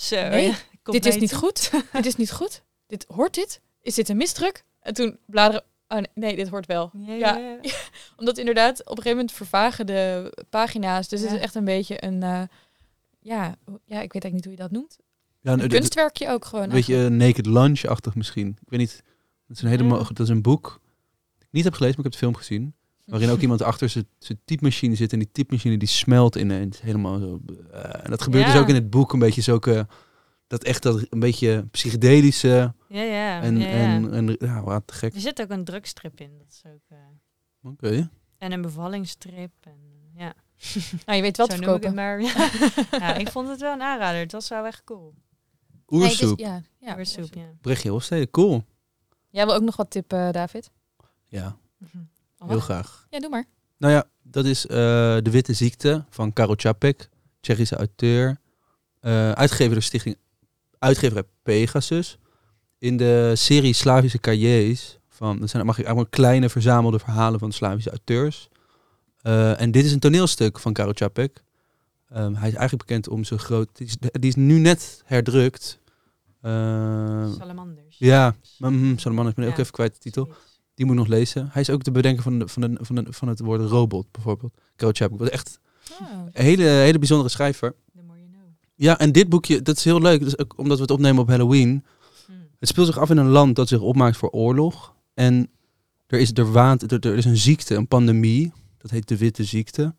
Zo, 0.10 0.28
Nee, 0.28 0.56
dit 0.84 1.06
is 1.06 1.18
niet 1.18 1.30
toe. 1.30 1.38
goed. 1.40 1.72
dit 1.92 2.06
is 2.06 2.16
niet 2.16 2.32
goed. 2.32 2.62
Dit, 2.88 3.06
hoort 3.08 3.34
dit? 3.34 3.62
Is 3.82 3.96
dit 3.96 4.10
een 4.10 4.18
misdruk? 4.18 4.64
En 4.80 4.94
toen 4.94 5.18
bladeren, 5.26 5.64
oh 5.92 5.98
nee, 5.98 6.08
nee, 6.14 6.36
dit 6.36 6.48
hoort 6.50 6.66
wel. 6.66 6.92
Ja, 6.94 7.14
Ja. 7.14 7.38
ja, 7.38 7.58
ja. 7.62 7.72
Omdat 8.18 8.38
inderdaad 8.38 8.80
op 8.80 8.90
een 8.90 8.96
gegeven 9.04 9.18
moment 9.18 9.32
vervagen 9.32 9.86
de 9.86 10.34
pagina's. 10.50 11.08
Dus 11.08 11.22
het 11.22 11.32
is 11.32 11.40
echt 11.40 11.56
een 11.56 11.66
beetje 11.66 12.04
een, 12.06 12.24
eh, 12.24 12.42
ja, 13.20 13.56
ja, 13.86 14.02
ik 14.02 14.14
weet 14.14 14.24
eigenlijk 14.24 14.34
niet 14.34 14.44
hoe 14.44 14.54
je 14.54 14.60
dat 14.60 14.72
noemt. 14.72 14.98
Ja, 15.42 15.52
Een 15.54 15.64
een 15.64 15.70
kunstwerkje 15.70 16.30
ook 16.30 16.46
gewoon. 16.46 16.64
een 16.64 16.70
beetje 16.70 17.10
Naked 17.10 17.46
Lunch-achtig 17.46 18.16
misschien. 18.16 18.48
Ik 18.48 18.70
weet 18.70 18.80
niet. 18.80 19.04
Dat 19.48 19.58
is 19.58 19.64
een 19.64 19.70
hele 19.70 19.84
mo- 19.84 19.98
dat 20.08 20.20
is 20.20 20.30
een 20.30 20.42
boek. 20.42 20.64
Dat 21.38 21.48
ik 21.48 21.52
niet 21.52 21.64
heb 21.64 21.74
gelezen, 21.74 21.96
maar 21.98 22.06
ik 22.06 22.12
heb 22.12 22.22
de 22.22 22.28
film 22.28 22.36
gezien. 22.46 22.74
Waarin 23.06 23.30
ook 23.30 23.42
iemand 23.48 23.62
achter 23.62 23.90
zijn 23.90 24.40
typemachine 24.46 24.96
zit. 24.96 25.14
En 25.14 25.20
die 25.20 25.30
typemachine 25.32 25.78
die 25.78 25.88
smelt 25.88 26.36
ineens 26.36 26.82
helemaal 26.82 27.20
zo. 27.20 27.40
eh, 27.72 28.04
en 28.04 28.10
dat 28.10 28.22
gebeurt 28.22 28.46
Ja. 28.46 28.52
dus 28.52 28.62
ook 28.62 28.68
in 28.70 28.76
het 28.76 28.90
boek. 28.90 29.14
Een 29.14 29.20
beetje 29.20 29.42
zulke... 29.42 29.88
Dat 30.52 30.64
echt 30.64 30.84
dat 30.84 31.06
een 31.10 31.20
beetje 31.20 31.66
psychedelische. 31.72 32.74
Ja, 32.88 33.02
ja. 33.02 33.42
En, 33.42 33.58
ja, 33.58 33.68
ja. 33.68 33.76
en, 33.76 34.14
en 34.14 34.36
ja, 34.40 34.64
wat 34.64 34.88
te 34.88 34.94
gek. 34.94 35.14
er 35.14 35.20
zit 35.20 35.42
ook 35.42 35.50
een 35.50 35.64
drugstrip 35.64 36.20
in. 36.20 36.38
Dat 36.38 36.48
is 36.50 36.62
ook, 36.72 36.82
eh, 36.90 36.98
Oké. 37.72 38.10
en 38.38 38.52
een 38.52 38.62
bevallingstrip. 38.62 39.52
En, 39.62 39.78
eh, 40.16 40.20
ja. 40.22 40.34
Nou, 41.06 41.16
je 41.18 41.22
weet 41.24 41.38
wel 41.38 41.46
Zo 41.52 41.58
te 41.80 41.88
ik 41.88 41.94
maar. 41.94 42.22
Ja. 42.22 42.50
ja, 42.92 43.14
ik 43.16 43.30
vond 43.30 43.48
het 43.48 43.60
wel 43.62 43.74
een 43.74 43.82
aanrader. 43.82 44.20
Het 44.20 44.32
was 44.32 44.50
wel 44.50 44.66
echt 44.66 44.84
cool. 44.84 45.14
Nee, 45.88 46.02
is- 46.12 46.22
Oersoep. 46.22 46.40
ja, 46.40 46.62
ja, 46.80 46.98
Ja, 46.98 47.04
soep, 47.04 47.34
ja. 47.34 47.50
Brechtje 47.62 47.90
Hofstede, 47.90 48.30
cool. 48.30 48.64
Jij 49.30 49.46
wil 49.46 49.56
ook 49.56 49.62
nog 49.64 49.76
wat 49.76 49.90
tippen, 49.92 50.34
David? 50.34 50.70
Ja, 51.28 51.58
Mhm. 51.78 51.98
heel 52.50 52.60
graag. 52.60 53.08
Ja, 53.10 53.20
doe 53.20 53.30
maar. 53.30 53.46
Nou 53.78 53.94
ja, 53.94 54.04
dat 54.22 54.46
is 54.46 54.66
eh, 54.66 54.76
De 55.22 55.30
Witte 55.32 55.54
Ziekte 55.54 56.06
van 56.10 56.34
Karol 56.34 56.56
Čapek, 56.56 57.10
Tsjechische 57.40 57.76
auteur. 57.76 58.40
Eh, 59.00 59.32
uitgegeven 59.32 59.74
door 59.74 59.82
stichting 59.82 60.18
Uitgeverij 60.82 61.24
Pegasus. 61.44 62.18
In 62.78 62.98
de 62.98 63.32
serie 63.36 63.74
Slavische 63.74 64.20
cahiers, 64.20 64.98
van, 65.10 65.40
dat 65.40 65.50
zijn 65.50 65.66
mag 65.66 65.80
ik 65.80 65.86
allemaal 65.86 66.06
kleine 66.06 66.50
verzamelde 66.50 67.00
verhalen 67.00 67.40
van 67.40 67.52
Slavische 67.52 67.90
auteurs. 67.90 68.50
Eh, 69.22 69.62
en 69.62 69.72
dit 69.72 69.86
is 69.86 69.92
een 69.92 70.00
toneelstuk 70.00 70.60
van 70.60 70.74
Karol 70.74 70.94
Čapek. 70.94 71.44
Ehm, 72.10 72.34
hij 72.34 72.48
is 72.48 72.56
eigenlijk 72.56 72.88
bekend 72.88 73.08
om 73.10 73.24
zijn 73.24 73.40
groot... 73.40 73.70
Die 73.74 73.88
is, 73.88 73.98
die 74.00 74.30
is 74.30 74.36
nu 74.36 74.60
net 74.60 75.02
herdrukt. 75.06 75.80
Eh, 76.42 76.52
Salamanders. 77.38 77.96
ja, 77.98 78.36
mm, 78.58 78.98
Salamander, 78.98 79.32
ik 79.32 79.40
ben 79.40 79.48
ook 79.48 79.56
Ja, 79.56 79.60
even 79.60 79.72
kwijt 79.74 79.94
de 79.94 80.00
titel. 80.00 80.34
Die 80.74 80.86
moet 80.86 80.96
nog 80.96 81.08
lezen. 81.08 81.50
Hij 81.52 81.62
is 81.62 81.70
ook 81.70 81.84
de 81.84 81.92
bedenker 81.92 82.24
van, 82.24 82.40
de, 82.40 82.48
van, 82.48 82.62
de, 82.62 82.78
van, 82.82 82.96
de, 82.96 83.06
van 83.10 83.28
het 83.28 83.40
woord 83.40 83.62
robot, 83.70 84.12
bijvoorbeeld. 84.12 84.54
Carol 84.76 84.94
Chapek. 84.96 85.20
was 85.20 85.30
echt 85.30 85.60
Oh. 86.02 86.08
een 86.32 86.44
hele, 86.44 86.64
hele 86.64 86.98
bijzondere 87.00 87.30
schrijver. 87.30 87.76
Ja, 88.82 89.00
en 89.00 89.12
dit 89.12 89.30
boekje, 89.30 89.62
dat 89.62 89.78
is 89.78 89.84
heel 89.84 90.02
leuk. 90.02 90.20
Dus 90.20 90.36
omdat 90.56 90.78
we 90.78 90.84
het 90.84 90.92
opnemen 90.92 91.22
op 91.22 91.28
Halloween. 91.28 91.86
Hm. 92.26 92.32
Het 92.60 92.70
speelt 92.70 92.88
zich 92.88 92.98
af 92.98 93.10
in 93.10 93.18
een 93.18 93.28
land 93.28 93.56
dat 93.56 93.68
zich 93.68 93.80
opmaakt 93.80 94.18
voor 94.18 94.30
oorlog. 94.30 94.96
En 95.14 95.50
er 96.08 96.20
is, 96.20 96.32
er 96.34 96.52
waant, 96.52 96.92
er, 96.92 97.06
er 97.06 97.18
is 97.18 97.26
een 97.26 97.38
ziekte, 97.38 97.76
een 97.76 97.88
pandemie. 97.88 98.52
Dat 98.78 98.92
heet 98.92 99.08
de 99.08 99.18
witte 99.18 99.44
ziekte. 99.44 99.96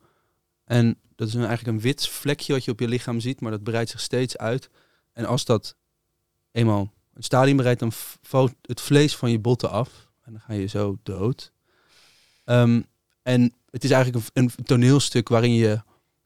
En 0.64 0.98
dat 1.14 1.28
is 1.28 1.34
een, 1.34 1.44
eigenlijk 1.44 1.76
een 1.76 1.82
wit 1.82 2.08
vlekje 2.08 2.52
wat 2.52 2.64
je 2.64 2.70
op 2.70 2.80
je 2.80 2.88
lichaam 2.88 3.20
ziet, 3.20 3.40
maar 3.40 3.50
dat 3.50 3.62
breidt 3.62 3.90
zich 3.90 4.00
steeds 4.00 4.36
uit. 4.36 4.70
En 5.12 5.24
als 5.24 5.44
dat 5.44 5.76
eenmaal 6.52 6.92
een 7.14 7.22
stadium 7.22 7.56
bereikt, 7.56 7.80
dan 7.80 7.92
valt 8.22 8.54
het 8.62 8.80
vlees 8.80 9.16
van 9.16 9.30
je 9.30 9.38
botten 9.38 9.70
af. 9.70 10.08
En 10.22 10.32
dan 10.32 10.40
ga 10.40 10.52
je 10.52 10.66
zo 10.66 10.98
dood. 11.02 11.52
Ehm, 12.44 12.82
en 13.22 13.54
het 13.70 13.84
is 13.84 13.90
eigenlijk 13.90 14.30
een, 14.32 14.50
een 14.56 14.64
toneelstuk 14.64 15.28
waarin 15.28 15.54
je 15.54 15.82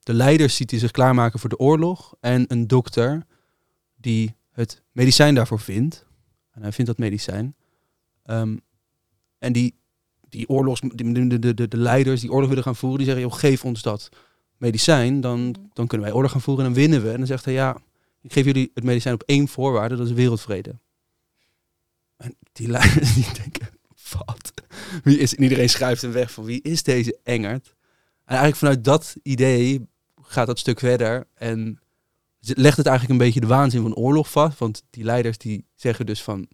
de 0.07 0.15
leiders 0.15 0.57
ziet 0.57 0.69
die 0.69 0.79
zich 0.79 0.91
klaarmaken 0.91 1.39
voor 1.39 1.49
de 1.49 1.59
oorlog. 1.59 2.15
En 2.21 2.45
een 2.49 2.67
dokter 2.67 3.27
die 3.97 4.37
het 4.53 4.83
medicijn 4.93 5.35
daarvoor 5.35 5.61
vindt. 5.61 6.07
En 6.51 6.63
hij 6.63 6.73
vindt 6.73 6.91
dat 6.91 7.01
medicijn. 7.01 7.55
Ehm, 8.23 8.57
en 9.39 9.53
die, 9.53 9.75
die 10.29 10.49
oorlogs, 10.49 10.81
de, 10.81 11.39
de, 11.39 11.55
de, 11.55 11.69
de 11.69 11.77
leiders 11.77 12.21
die 12.21 12.33
oorlog 12.33 12.49
willen 12.49 12.65
gaan 12.65 12.77
voeren, 12.77 12.99
die 12.99 13.07
zeggen, 13.07 13.25
joh, 13.25 13.39
geef 13.39 13.65
ons 13.65 13.83
dat 13.83 14.09
medicijn. 14.57 15.21
Dan, 15.21 15.55
dan 15.73 15.87
kunnen 15.87 16.07
wij 16.07 16.17
oorlog 16.17 16.31
gaan 16.31 16.41
voeren 16.41 16.65
en 16.65 16.73
dan 16.73 16.81
winnen 16.81 17.03
we. 17.03 17.11
En 17.11 17.17
dan 17.17 17.27
zegt 17.27 17.45
hij, 17.45 17.55
ja, 17.55 17.77
ik 18.23 18.33
geef 18.33 18.45
jullie 18.45 18.71
het 18.75 18.85
medicijn 18.85 19.15
op 19.15 19.23
één 19.23 19.49
voorwaarde, 19.49 19.97
dat 19.97 20.07
is 20.07 20.13
wereldvrede. 20.13 20.79
En 22.17 22.37
die 22.53 22.69
leiders 22.69 23.15
die 23.25 23.33
denken, 23.43 23.69
wat? 24.13 24.53
Wie 25.03 25.19
is, 25.19 25.35
en 25.35 25.43
iedereen 25.43 25.69
schuift 25.69 26.03
hem 26.03 26.13
weg 26.13 26.31
van 26.31 26.45
wie 26.45 26.63
is 26.63 26.83
deze 26.83 27.19
Engert? 27.23 27.75
En 28.25 28.37
eigenlijk 28.37 28.57
vanuit 28.57 28.85
dat 28.85 29.17
idee 29.23 29.87
gaat 30.27 30.47
dat 30.47 30.59
stuk 30.59 30.79
verder 30.79 31.27
en 31.35 31.81
legt 32.41 32.77
het 32.77 32.87
eigenlijk 32.87 33.21
een 33.21 33.27
beetje 33.27 33.41
de 33.41 33.47
waanzin 33.47 33.83
van 33.83 33.95
oorlog 33.95 34.31
vast. 34.31 34.59
Want 34.59 34.83
die 34.91 35.05
leiders 35.05 35.39
die 35.39 35.65
zeggen 35.75 36.07
dus 36.07 36.23
van 36.23 36.49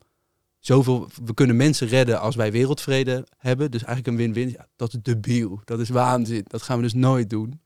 zoveel, 0.58 1.08
we 1.24 1.35
kunnen 1.35 1.56
mensen 1.56 1.87
redden 1.87 2.20
als 2.20 2.37
wij 2.37 2.52
wereldvrede 2.52 3.26
hebben. 3.38 3.70
Dus 3.70 3.85
eigenlijk 3.85 4.18
een 4.18 4.24
win-win. 4.24 4.56
Dat 4.76 4.92
is 4.92 4.98
debiel. 5.02 5.61
Dat 5.64 5.80
is 5.80 5.88
waanzin. 5.88 6.44
Dat 6.46 6.62
gaan 6.62 6.76
we 6.76 6.82
dus 6.82 6.94
nooit 6.94 7.30
doen. 7.30 7.61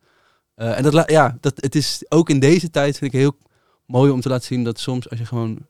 Eh, 0.54 0.76
en 0.76 0.82
dat, 0.82 1.10
ja, 1.10 1.36
dat, 1.40 1.52
het 1.56 1.74
is 1.74 2.04
ook 2.08 2.30
in 2.30 2.40
deze 2.40 2.70
tijd 2.70 2.98
vind 2.98 3.12
ik 3.12 3.20
heel 3.20 3.36
mooi 3.86 4.10
om 4.10 4.20
te 4.20 4.28
laten 4.28 4.46
zien 4.46 4.64
dat 4.64 4.78
soms 4.78 5.10
als 5.10 5.18
je 5.18 5.26
gewoon 5.26 5.66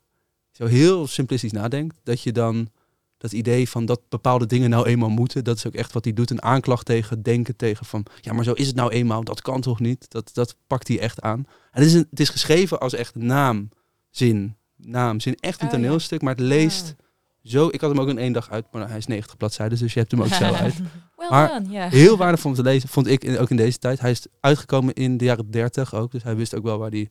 zo 0.50 0.66
heel 0.66 1.06
simplistisch 1.06 1.52
nadenkt, 1.52 1.96
dat 2.02 2.20
je 2.22 2.32
dan 2.32 2.70
dat 3.18 3.32
idee 3.32 3.68
van 3.68 3.84
dat 3.86 4.00
bepaalde 4.08 4.46
dingen 4.46 4.70
nou 4.70 4.86
eenmaal 4.86 5.08
moeten, 5.08 5.44
dat 5.44 5.56
is 5.56 5.66
ook 5.66 5.74
echt 5.74 5.92
wat 5.92 6.04
hij 6.04 6.12
doet. 6.12 6.30
Een 6.30 6.42
aanklacht 6.42 6.86
tegen, 6.86 7.22
denken 7.22 7.56
tegen 7.56 7.86
van, 7.86 8.06
ja, 8.20 8.32
maar 8.32 8.44
zo 8.44 8.52
is 8.52 8.66
het 8.66 8.76
nou 8.76 8.90
eenmaal, 8.90 9.24
dat 9.24 9.42
kan 9.42 9.60
toch 9.60 9.80
niet? 9.80 10.10
Dat, 10.10 10.30
dat 10.34 10.56
pakt 10.66 10.88
hij 10.88 10.98
echt 11.00 11.20
aan. 11.20 11.38
En 11.70 11.82
het 11.82 11.84
is, 11.86 11.94
een, 11.94 12.06
het 12.10 12.20
is 12.20 12.28
geschreven 12.28 12.80
als 12.80 12.92
echt 12.94 13.14
naamzin. 13.14 14.56
Naamzin, 14.76 15.34
echt 15.34 15.60
een 15.60 15.66
Oh, 15.66 15.72
toneelstuk, 15.72 16.22
maar 16.22 16.34
het 16.34 16.42
leest 16.44 16.94
zo. 17.42 17.68
Ik 17.70 17.80
had 17.80 17.90
hem 17.90 18.00
ook 18.00 18.08
in 18.08 18.18
één 18.18 18.32
dag 18.32 18.50
uit, 18.50 18.66
maar 18.72 18.88
hij 18.88 18.98
is 18.98 19.06
90 19.06 19.36
bladzijden, 19.36 19.78
dus 19.78 19.92
je 19.92 19.98
hebt 19.98 20.10
hem 20.10 20.22
ook 20.22 20.26
zo 20.28 20.44
uit. 20.64 20.74
Well 21.16 21.28
Maar 21.30 21.48
done. 21.62 21.88
Heel 21.88 22.16
waardevol 22.16 22.50
om 22.50 22.56
te 22.56 22.62
lezen, 22.62 22.88
vond 22.88 23.06
ik 23.06 23.24
in- 23.24 23.38
ook 23.38 23.50
in 23.50 23.56
deze 23.56 23.78
tijd. 23.78 24.00
Hij 24.00 24.10
is 24.10 24.26
uitgekomen 24.40 24.94
in 24.94 25.16
de 25.16 25.24
jaren 25.24 25.50
30 25.50 25.94
ook, 25.94 26.10
dus 26.12 26.22
hij 26.22 26.36
wist 26.36 26.54
ook 26.54 26.62
wel 26.62 26.78
waar 26.78 26.90
hij. 26.90 27.08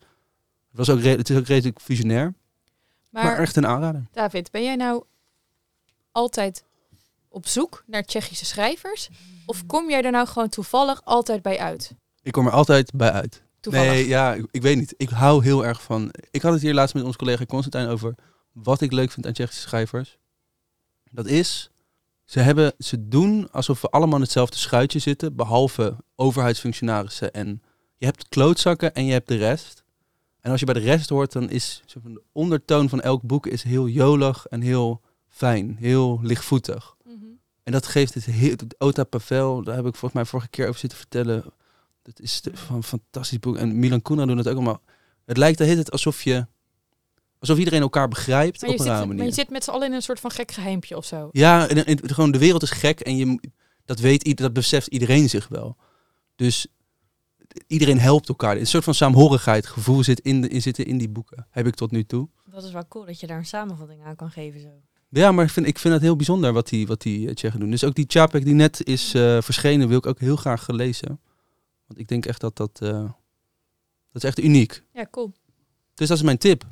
Het, 0.70 0.78
was 0.88 0.90
ook 0.90 1.02
het 1.04 1.30
is 1.30 1.38
ook 1.38 1.46
redelijk 1.46 1.80
visionair, 1.82 2.34
maar, 3.12 3.24
Maar 3.24 3.38
echt 3.38 3.56
een 3.56 3.68
aanrader. 3.68 4.04
David, 4.12 4.52
ben 4.52 4.64
jij 4.64 4.76
nou 4.76 5.04
altijd 6.16 6.64
op 7.30 7.48
zoek 7.48 7.84
naar 7.88 8.04
Tsjechische 8.04 8.46
schrijvers? 8.46 9.10
Of 9.46 9.66
kom 9.66 9.90
jij 9.90 10.04
er 10.04 10.12
nou 10.12 10.28
gewoon 10.28 10.50
toevallig 10.50 11.02
altijd 11.04 11.42
bij 11.42 11.60
uit? 11.60 11.96
Ik 12.22 12.32
kom 12.32 12.46
er 12.46 12.52
altijd 12.52 12.92
bij 12.94 13.12
uit. 13.12 13.44
Toevallig. 13.60 13.92
Nee, 13.92 14.08
ja, 14.08 14.34
ik, 14.34 14.46
ik 14.52 14.62
weet 14.62 14.78
niet. 14.78 14.94
Ik 14.98 15.10
hou 15.10 15.44
heel 15.44 15.66
erg 15.66 15.82
van. 15.82 16.12
Ik 16.32 16.42
had 16.42 16.54
het 16.54 16.62
hier 16.62 16.74
laatst 16.74 16.96
met 16.96 17.04
onze 17.04 17.18
collega 17.18 17.46
Constantijn 17.46 17.88
over 17.88 18.16
wat 18.52 18.82
ik 18.82 18.92
leuk 18.92 19.12
vind 19.12 19.26
aan 19.26 19.34
Tsjechische 19.34 19.62
schrijvers. 19.62 20.18
Dat 21.12 21.26
is, 21.28 21.70
ze, 22.26 22.40
hebben, 22.40 22.74
ze 22.78 23.08
doen 23.08 23.52
alsof 23.52 23.82
we 23.82 23.90
allemaal 23.90 24.16
in 24.16 24.22
hetzelfde 24.22 24.58
schuitje 24.58 25.00
zitten, 25.00 25.36
behalve 25.36 25.96
overheidsfunctionarissen. 26.16 27.34
En 27.34 27.62
je 27.98 28.06
hebt 28.06 28.28
klootzakken 28.28 28.94
en 28.94 29.06
je 29.06 29.12
hebt 29.12 29.28
de 29.28 29.38
rest. 29.38 29.84
En 30.42 30.52
als 30.52 30.60
je 30.60 30.66
bij 30.66 30.76
de 30.76 30.80
rest 30.80 31.10
hoort, 31.10 31.32
dan 31.32 31.50
is 31.50 31.82
de 32.04 32.22
ondertoon 32.32 32.90
van 32.90 33.02
elk 33.02 33.22
boek 33.22 33.48
is 33.48 33.64
heel 33.64 33.88
jolig 33.88 34.46
en 34.46 34.62
heel 34.62 35.02
fijn, 35.36 35.76
heel 35.80 36.20
lichtvoetig. 36.22 36.96
Mhm. 37.04 37.16
En 37.64 37.72
dat 37.72 37.86
geeft 37.88 38.14
het 38.14 38.26
heel... 38.26 38.56
Ota 38.78 39.04
Pavel, 39.04 39.64
daar 39.64 39.76
heb 39.76 39.86
ik 39.86 39.92
volgens 39.96 40.14
mij 40.14 40.26
vorige 40.26 40.50
keer 40.50 40.68
over 40.68 40.80
zitten 40.80 40.98
vertellen. 40.98 41.44
Dat 42.02 42.20
is 42.20 42.42
van 42.54 42.76
een 42.76 42.84
fantastisch 42.84 43.40
boek. 43.40 43.58
En 43.58 43.80
Milan 43.80 44.02
Kuna 44.02 44.26
doet 44.26 44.38
het 44.38 44.48
ook 44.48 44.56
allemaal. 44.56 44.82
Het 45.26 45.38
lijkt 45.38 45.58
de 45.58 45.64
hele 45.64 45.76
tijd 45.76 45.92
alsof 45.92 46.22
je... 46.24 46.46
Alsof 47.40 47.58
iedereen 47.58 47.82
elkaar 47.82 48.08
begrijpt 48.08 48.64
op 48.64 48.70
een 48.70 48.78
zit, 48.78 48.88
manier. 48.88 49.16
maar 49.16 49.26
je 49.26 49.32
zit 49.32 49.50
met 49.50 49.64
z'n 49.64 49.70
allen 49.70 49.88
in 49.88 49.94
een 49.94 50.02
soort 50.02 50.20
van 50.20 50.32
gek 50.32 50.52
geheimpje 50.52 50.98
of 50.98 51.06
zo. 51.06 51.30
Ja, 51.32 51.68
en, 51.68 51.86
en- 51.86 52.10
gewoon 52.10 52.32
de 52.32 52.38
wereld 52.38 52.64
is 52.64 52.72
gek 52.72 53.00
en 53.00 53.18
je, 53.18 53.40
dat 53.86 54.00
weet, 54.00 54.38
dat 54.38 54.54
beseft 54.54 54.88
iedereen 54.88 55.30
zich 55.30 55.48
wel. 55.48 55.78
Dus 56.36 56.68
iedereen 57.68 58.00
helpt 58.00 58.30
elkaar. 58.30 58.58
Een 58.58 58.68
soort 58.68 58.84
van 58.84 58.94
saamhorigheid 58.94 59.66
gevoel 59.66 60.04
zit 60.04 60.20
in, 60.20 60.42
de, 60.42 60.48
in, 60.48 60.62
zitten 60.62 60.86
in 60.86 60.98
die 60.98 61.10
boeken. 61.10 61.48
Heb 61.50 61.68
ik 61.68 61.76
tot 61.76 61.92
nu 61.92 62.04
toe. 62.06 62.30
Dat 62.46 62.64
is 62.64 62.72
wel 62.72 62.88
cool 62.88 63.06
dat 63.06 63.20
je 63.20 63.28
daar 63.28 63.38
een 63.38 63.46
samenvatting 63.46 64.04
aan 64.04 64.16
kan 64.16 64.32
geven 64.32 64.62
zo. 64.62 64.82
Ja, 65.16 65.32
maar 65.32 65.46
ik 65.46 65.52
vind, 65.52 65.68
ik 65.68 65.80
vind 65.80 65.94
het 65.94 66.04
heel 66.04 66.16
bijzonder 66.16 66.54
wat 66.54 66.68
die, 66.68 66.88
wat 66.88 67.02
die 67.02 67.28
eh, 67.28 67.34
Tsjechen 67.34 67.60
doen. 67.60 67.70
Dus 67.70 67.84
ook 67.84 67.96
die 67.96 68.06
Chapek 68.08 68.46
die 68.46 68.54
net 68.54 68.84
is 68.86 69.14
eh, 69.14 69.42
verschenen, 69.42 69.88
wil 69.88 69.98
ik 69.98 70.06
ook 70.06 70.20
heel 70.20 70.36
graag 70.36 70.64
gelezen. 70.64 71.20
Want 71.88 72.00
ik 72.00 72.08
denk 72.08 72.26
echt 72.26 72.42
dat 72.42 72.56
dat... 72.58 72.80
eh, 72.82 72.90
dat 74.12 74.24
is 74.24 74.24
echt 74.24 74.40
uniek. 74.40 74.84
Ja, 74.94 75.08
cool. 75.12 75.32
Dus 75.94 76.08
dat 76.08 76.18
is 76.18 76.24
mijn 76.24 76.38
tip. 76.38 76.64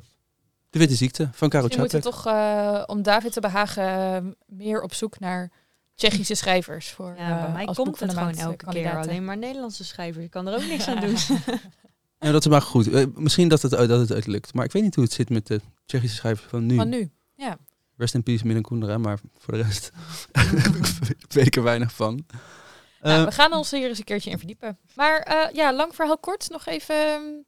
De 0.70 0.78
Witte 0.78 0.94
Ziekte 0.94 1.28
van 1.32 1.48
Karel 1.48 1.68
Je 1.70 1.78
moet 1.78 1.90
Čapek. 1.90 2.04
toch, 2.04 2.26
eh, 2.26 2.82
om 2.86 3.02
David 3.02 3.32
te 3.32 3.40
behagen, 3.40 3.84
eh, 3.84 4.32
meer 4.46 4.82
op 4.82 4.94
zoek 4.94 5.18
naar 5.18 5.50
Tsjechische 5.94 6.34
schrijvers. 6.34 6.90
Voor, 6.90 7.14
Ja, 7.18 7.42
bij 7.44 7.52
mij 7.52 7.64
komt 7.64 7.98
van 7.98 8.08
het 8.08 8.16
gewoon 8.18 8.34
elke 8.34 8.66
keer 8.66 8.96
alleen 8.96 9.24
maar 9.24 9.36
Nederlandse 9.38 9.84
schrijvers. 9.84 10.24
Ik 10.24 10.30
kan 10.30 10.46
er 10.46 10.54
ook 10.54 10.66
niks 10.66 10.86
aan 10.88 11.00
doen. 11.00 11.16
Ja, 12.18 12.32
dat 12.32 12.44
is 12.44 12.50
maar 12.50 12.62
goed. 12.62 12.88
Eh, 12.88 13.04
misschien 13.14 13.48
dat 13.48 13.62
het, 13.62 13.70
dat 13.70 13.88
het 13.88 14.12
uit 14.12 14.26
lukt. 14.26 14.54
Maar 14.54 14.64
ik 14.64 14.72
weet 14.72 14.82
niet 14.82 14.94
hoe 14.94 15.04
het 15.04 15.12
zit 15.12 15.30
met 15.30 15.46
de 15.46 15.60
Tsjechische 15.86 16.16
schrijvers 16.16 16.48
van 16.48 16.66
nu. 16.66 16.74
Van 16.76 16.88
nu. 16.88 17.10
Rest 17.96 18.14
in 18.14 18.22
peace, 18.22 18.46
Milan 18.46 18.62
Kundera. 18.62 18.98
Maar 18.98 19.18
voor 19.38 19.54
de 19.54 19.62
rest 19.62 19.90
weet 21.34 21.46
ik 21.46 21.56
er 21.56 21.62
weinig 21.62 21.92
van. 21.92 22.26
Nou, 23.02 23.18
Eh, 23.18 23.24
we 23.24 23.30
gaan 23.32 23.52
ons 23.52 23.70
hier 23.70 23.88
eens 23.88 23.98
een 23.98 24.04
keertje 24.04 24.30
in 24.30 24.38
verdiepen. 24.38 24.78
Maar 24.94 25.18
eh, 25.18 25.54
ja, 25.54 25.72
lang 25.74 25.94
verhaal 25.94 26.18
kort. 26.18 26.48
Nog 26.50 26.66
even, 26.66 27.44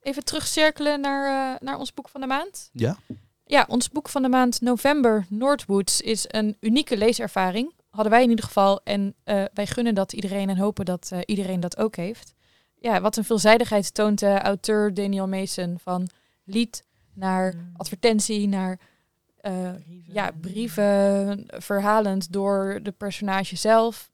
even 0.00 0.24
terugcirkelen 0.24 1.00
naar, 1.00 1.52
eh, 1.54 1.60
naar 1.60 1.78
ons 1.78 1.94
boek 1.94 2.08
van 2.08 2.20
de 2.20 2.26
maand. 2.26 2.70
ja? 2.72 2.96
Ja, 3.44 3.64
ons 3.68 3.88
boek 3.88 4.08
van 4.08 4.22
de 4.22 4.28
maand 4.28 4.60
November 4.60 5.26
Northwoods 5.28 6.00
is 6.00 6.24
een 6.28 6.56
unieke 6.60 6.96
leeservaring. 6.96 7.72
Hadden 7.90 8.12
wij 8.12 8.22
in 8.22 8.28
ieder 8.30 8.44
geval. 8.44 8.80
En 8.84 9.14
eh, 9.24 9.44
wij 9.54 9.66
gunnen 9.66 9.94
dat 9.94 10.12
iedereen 10.12 10.48
en 10.48 10.58
hopen 10.58 10.84
dat 10.84 11.08
eh, 11.12 11.18
iedereen 11.24 11.60
dat 11.60 11.76
ook 11.76 11.96
heeft. 11.96 12.34
Ja, 12.80 13.00
wat 13.00 13.16
een 13.16 13.24
veelzijdigheid 13.24 13.94
toont 13.94 14.18
de 14.18 14.38
auteur 14.38 14.94
Daniel 14.94 15.28
Mason 15.28 15.78
van 15.82 16.08
lied 16.44 16.84
naar 17.14 17.54
Mm. 17.54 17.70
advertentie, 17.76 18.48
naar 18.48 18.78
eh, 19.40 19.70
ja, 20.06 20.30
brieven, 20.40 21.44
verhalend 21.48 22.32
door 22.32 22.80
de 22.82 22.92
personage 22.92 23.56
zelf. 23.56 24.10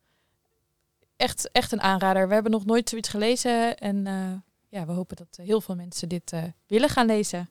Echt, 1.17 1.51
echt 1.53 1.73
een 1.73 1.81
aanrader. 1.81 2.29
We 2.29 2.35
hebben 2.35 2.53
nog 2.53 2.65
nooit 2.65 2.89
zoiets 2.89 3.09
gelezen. 3.09 3.77
En 3.77 4.07
eh, 4.07 4.33
ja, 4.69 4.87
we 4.87 4.93
hopen 4.93 5.17
dat 5.17 5.47
heel 5.47 5.61
veel 5.61 5.75
mensen 5.75 6.09
dit 6.09 6.33
eh, 6.33 6.43
willen 6.67 6.89
gaan 6.89 7.07
lezen. 7.07 7.49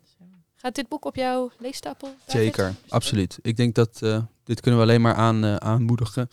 Gaat 0.65 0.75
dit 0.75 0.87
boek 0.87 1.05
op 1.05 1.15
jouw 1.15 1.51
leestapel? 1.57 2.07
David? 2.07 2.31
Zeker, 2.31 2.73
absoluut. 2.87 3.39
Ik 3.41 3.57
denk 3.57 3.75
dat 3.75 4.01
eh, 4.01 4.23
dit 4.43 4.59
kunnen 4.59 4.79
we 4.79 4.85
alleen 4.85 5.01
maar 5.01 5.13
aan, 5.13 5.43
eh, 5.43 5.55
aanmoedigen. 5.55 6.29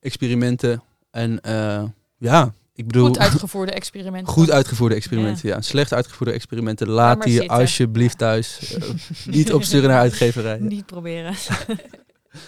Experimenten 0.00 0.82
en 1.10 1.40
eh, 1.40 1.84
ja, 2.16 2.52
ik 2.80 2.86
bedoel... 2.86 3.06
Goed 3.06 3.18
uitgevoerde 3.28 3.72
experimenten. 3.72 4.32
Goed 4.32 4.50
uitgevoerde 4.50 4.94
experimenten, 4.94 5.48
ja. 5.48 5.60
Slecht 5.60 5.92
uitgevoerde 5.92 6.32
experimenten. 6.32 6.88
Laat 6.88 7.22
die 7.22 7.32
zitten. 7.32 7.50
alsjeblieft 7.58 8.18
thuis. 8.18 8.74
eh, 8.74 8.82
niet 9.26 9.52
opsturen 9.52 9.88
naar 9.88 9.98
uitgeverijen. 9.98 10.66
Niet 10.76 10.86
proberen. 10.86 11.34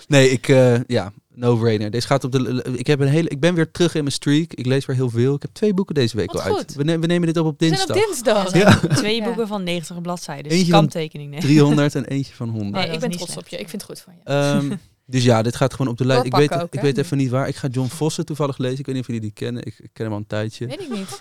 Nee, 0.09 0.31
ik, 0.31 0.49
eh, 0.49 0.75
ja, 0.87 1.13
no-brainer. 1.35 1.91
Deze 1.91 2.07
gaat 2.07 2.25
op 2.25 2.33
de, 2.33 2.65
ik, 2.77 2.87
heb 2.87 3.01
een 3.01 3.09
hele, 3.09 3.29
ik 3.29 3.41
ben 3.41 3.55
weer 3.55 3.71
terug 3.71 3.95
in 3.95 4.01
mijn 4.01 4.13
streak. 4.15 4.53
Ik 4.53 4.67
lees 4.67 4.87
weer 4.87 4.97
heel 4.97 5.11
veel. 5.11 5.35
Ik 5.35 5.43
heb 5.43 5.51
twee 5.53 5.75
boeken 5.75 5.95
deze 5.95 6.17
week 6.17 6.33
Wat 6.33 6.49
al 6.49 6.57
uit. 6.57 6.75
We, 6.75 6.85
ne- 6.85 6.99
we 6.99 7.07
nemen 7.07 7.27
dit 7.27 7.37
op 7.37 7.47
op 7.47 7.59
We 7.61 7.67
zijn 7.67 7.79
dinsdag. 7.87 7.97
op 7.97 8.53
dinsdag. 8.53 8.55
Ja. 8.89 8.95
Twee 8.95 9.17
Ja. 9.17 9.25
boeken 9.25 9.47
van 9.47 9.63
90 9.63 10.01
bladzijden. 10.01 10.45
Dus 10.45 10.53
Eentje 10.53 10.71
van 10.71 10.81
kanttekening. 10.81 11.31
Nee. 11.31 11.41
300 11.41 11.95
en 11.95 12.05
eentje 12.05 12.35
van 12.35 12.49
100. 12.49 12.73
Nee, 12.75 12.85
dat 12.87 12.95
ik 12.95 13.01
ben 13.01 13.11
trots 13.11 13.33
slecht. 13.33 13.47
op 13.47 13.49
je. 13.49 13.59
Ik 13.59 13.69
vind 13.69 13.83
het 13.83 13.91
goed 13.91 14.01
van 14.01 14.15
je. 14.17 14.31
Ehm, 14.31 14.77
dus 15.13 15.25
ja, 15.25 15.43
dit 15.43 15.57
gaat 15.57 15.73
gewoon 15.75 15.93
op 15.93 15.99
de 15.99 16.07
lijst. 16.07 16.25
Ik 16.25 16.37
weet, 16.37 16.55
ook, 16.55 16.75
ik 16.75 16.81
weet 16.81 16.99
even 16.99 17.17
niet 17.17 17.31
waar. 17.31 17.49
Ik 17.49 17.57
ga 17.57 17.69
John 17.69 17.89
Vossen 17.89 18.27
toevallig 18.27 18.59
lezen. 18.59 18.79
Ik 18.79 18.87
weet 18.87 18.95
niet 18.95 19.05
of 19.05 19.11
jullie 19.11 19.23
die 19.23 19.33
kennen. 19.33 19.67
Ik, 19.67 19.79
ik 19.79 19.91
ken 19.93 20.05
hem 20.05 20.15
al 20.15 20.19
een 20.19 20.27
tijdje. 20.27 20.67
Weet 20.67 20.81
ik 20.81 20.91
niet. 20.91 21.21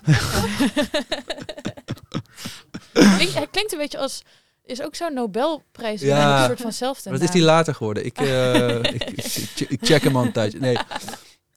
Klink- 2.92 3.32
hij 3.32 3.46
klinkt 3.50 3.72
een 3.72 3.78
beetje 3.78 3.98
als 3.98 4.22
is 4.64 4.82
ook 4.82 4.94
zo'n 4.94 5.14
Nobelprijs. 5.14 6.00
Ja. 6.00 6.40
Een 6.40 6.46
soort 6.46 6.60
van 6.60 6.72
zelfde 6.72 7.10
Wat 7.10 7.20
is 7.20 7.30
die 7.30 7.42
later 7.42 7.74
geworden? 7.74 8.04
Ik, 8.04 8.18
eh, 8.18 8.78
ik, 8.78 9.04
ik, 9.04 9.60
ik 9.68 9.78
check 9.82 10.02
hem 10.02 10.16
al 10.16 10.24
een 10.24 10.32
tijdje. 10.32 10.58
Nee, 10.58 10.76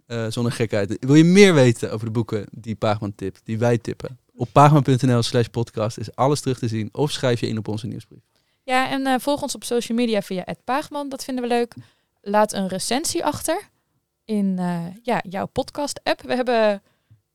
eh, 0.06 0.26
zonder 0.30 0.52
gekheid. 0.52 0.98
Wil 1.00 1.16
je 1.16 1.24
meer 1.24 1.54
weten 1.54 1.92
over 1.92 2.06
de 2.06 2.12
boeken 2.12 2.46
die 2.52 2.76
Paagman 2.76 3.16
tipt, 3.16 3.42
die 3.44 3.58
wij 3.58 3.78
tippen? 3.78 4.20
Op 4.36 4.50
paagman.nl 4.52 5.24
slash 5.24 5.48
podcast 5.48 5.98
is 5.98 6.16
alles 6.16 6.42
terug 6.42 6.60
te 6.60 6.68
zien. 6.68 6.90
Of 6.92 7.12
schrijf 7.12 7.40
je 7.40 7.48
in 7.48 7.58
op 7.58 7.68
onze 7.68 7.88
nieuwsbrief. 7.88 8.22
Ja, 8.64 8.90
en 8.90 9.06
eh, 9.06 9.16
volg 9.20 9.42
ons 9.42 9.56
op 9.56 9.64
social 9.64 9.98
media 9.98 10.22
via 10.22 10.46
Paagman. 10.64 11.10
Dat 11.10 11.24
vinden 11.24 11.44
we 11.44 11.50
leuk. 11.50 11.74
Laat 12.28 12.54
een 12.54 12.68
recensie 12.68 13.26
achter 13.26 13.70
in 14.24 14.60
eh, 14.60 14.86
ja, 15.02 15.22
jouw 15.30 15.46
podcast-app. 15.46 16.22
We 16.22 16.36
hebben 16.36 16.84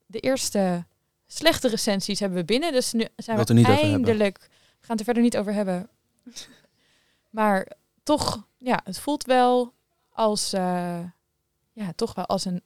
de 0.06 0.20
eerste 0.20 0.86
slechte 1.26 1.68
recensies 1.68 2.20
hebben 2.20 2.38
we 2.38 2.44
binnen. 2.44 2.72
Dus 2.72 2.92
nu 2.92 3.06
zijn 3.16 3.44
we 3.44 3.64
eindelijk... 3.64 4.38
We 4.40 4.86
gaan 4.86 4.96
het 4.96 4.98
er 4.98 5.04
verder 5.04 5.22
niet 5.22 5.36
over 5.36 5.52
hebben. 5.52 5.88
maar 7.38 7.72
toch, 8.02 8.46
ja, 8.58 8.80
het 8.84 8.98
voelt 8.98 9.24
wel 9.24 9.72
als... 10.10 10.52
eh, 10.52 11.00
ja, 11.72 11.92
toch 11.96 12.14
wel 12.14 12.26
als 12.26 12.44
een 12.44 12.62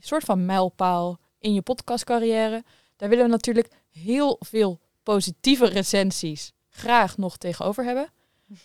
soort 0.00 0.24
van 0.24 0.46
mijlpaal 0.46 1.18
in 1.38 1.54
je 1.54 1.62
podcastcarrière. 1.62 2.64
Daar 2.96 3.08
willen 3.08 3.24
we 3.24 3.30
natuurlijk 3.30 3.68
heel 3.90 4.36
veel 4.40 4.80
positieve 5.02 5.66
recensies 5.66 6.52
graag 6.70 7.16
nog 7.16 7.36
tegenover 7.36 7.84
hebben. 7.84 8.08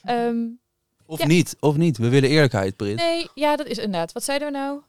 Ehm, 0.03 0.47
Of 1.09 1.19
Ja. 1.19 1.25
niet, 1.25 1.55
of 1.59 1.77
niet. 1.77 1.97
We 1.97 2.09
willen 2.09 2.29
eerlijkheid, 2.29 2.75
Brit. 2.75 2.95
nee, 2.95 3.27
ja, 3.33 3.55
dat 3.55 3.67
is 3.67 3.77
inderdaad. 3.77 4.11
Wat 4.11 4.23
zeiden 4.23 4.47
we 4.51 4.57
nou? 4.57 4.81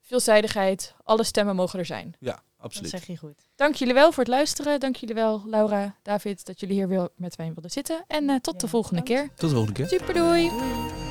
Veelzijdigheid, 0.00 0.94
alle 1.04 1.24
stemmen 1.24 1.56
mogen 1.56 1.78
er 1.78 1.84
zijn. 1.86 2.14
Ja, 2.20 2.32
Dat 2.32 2.42
absoluut. 2.56 2.90
zeg 2.90 3.06
je 3.06 3.16
goed. 3.16 3.48
Dank 3.56 3.74
jullie 3.74 3.94
wel 3.94 4.12
voor 4.12 4.22
het 4.22 4.32
luisteren. 4.32 4.80
Dank 4.80 4.96
jullie 4.96 5.14
wel, 5.14 5.42
Laura, 5.46 5.96
David, 6.02 6.44
dat 6.46 6.60
jullie 6.60 6.74
hier 6.74 6.88
weer 6.88 7.08
met 7.16 7.36
mij 7.38 7.46
wilden 7.52 7.70
zitten. 7.70 8.04
En 8.06 8.28
eh, 8.30 8.36
tot 8.40 8.60
de 8.60 8.68
volgende 8.68 9.02
bedankt. 9.02 9.22
keer. 9.28 9.36
Tot 9.36 9.48
de 9.48 9.54
volgende 9.56 9.72
keer. 9.80 9.88
Super 9.98 10.14
doei! 10.14 10.48
Doei. 10.48 11.01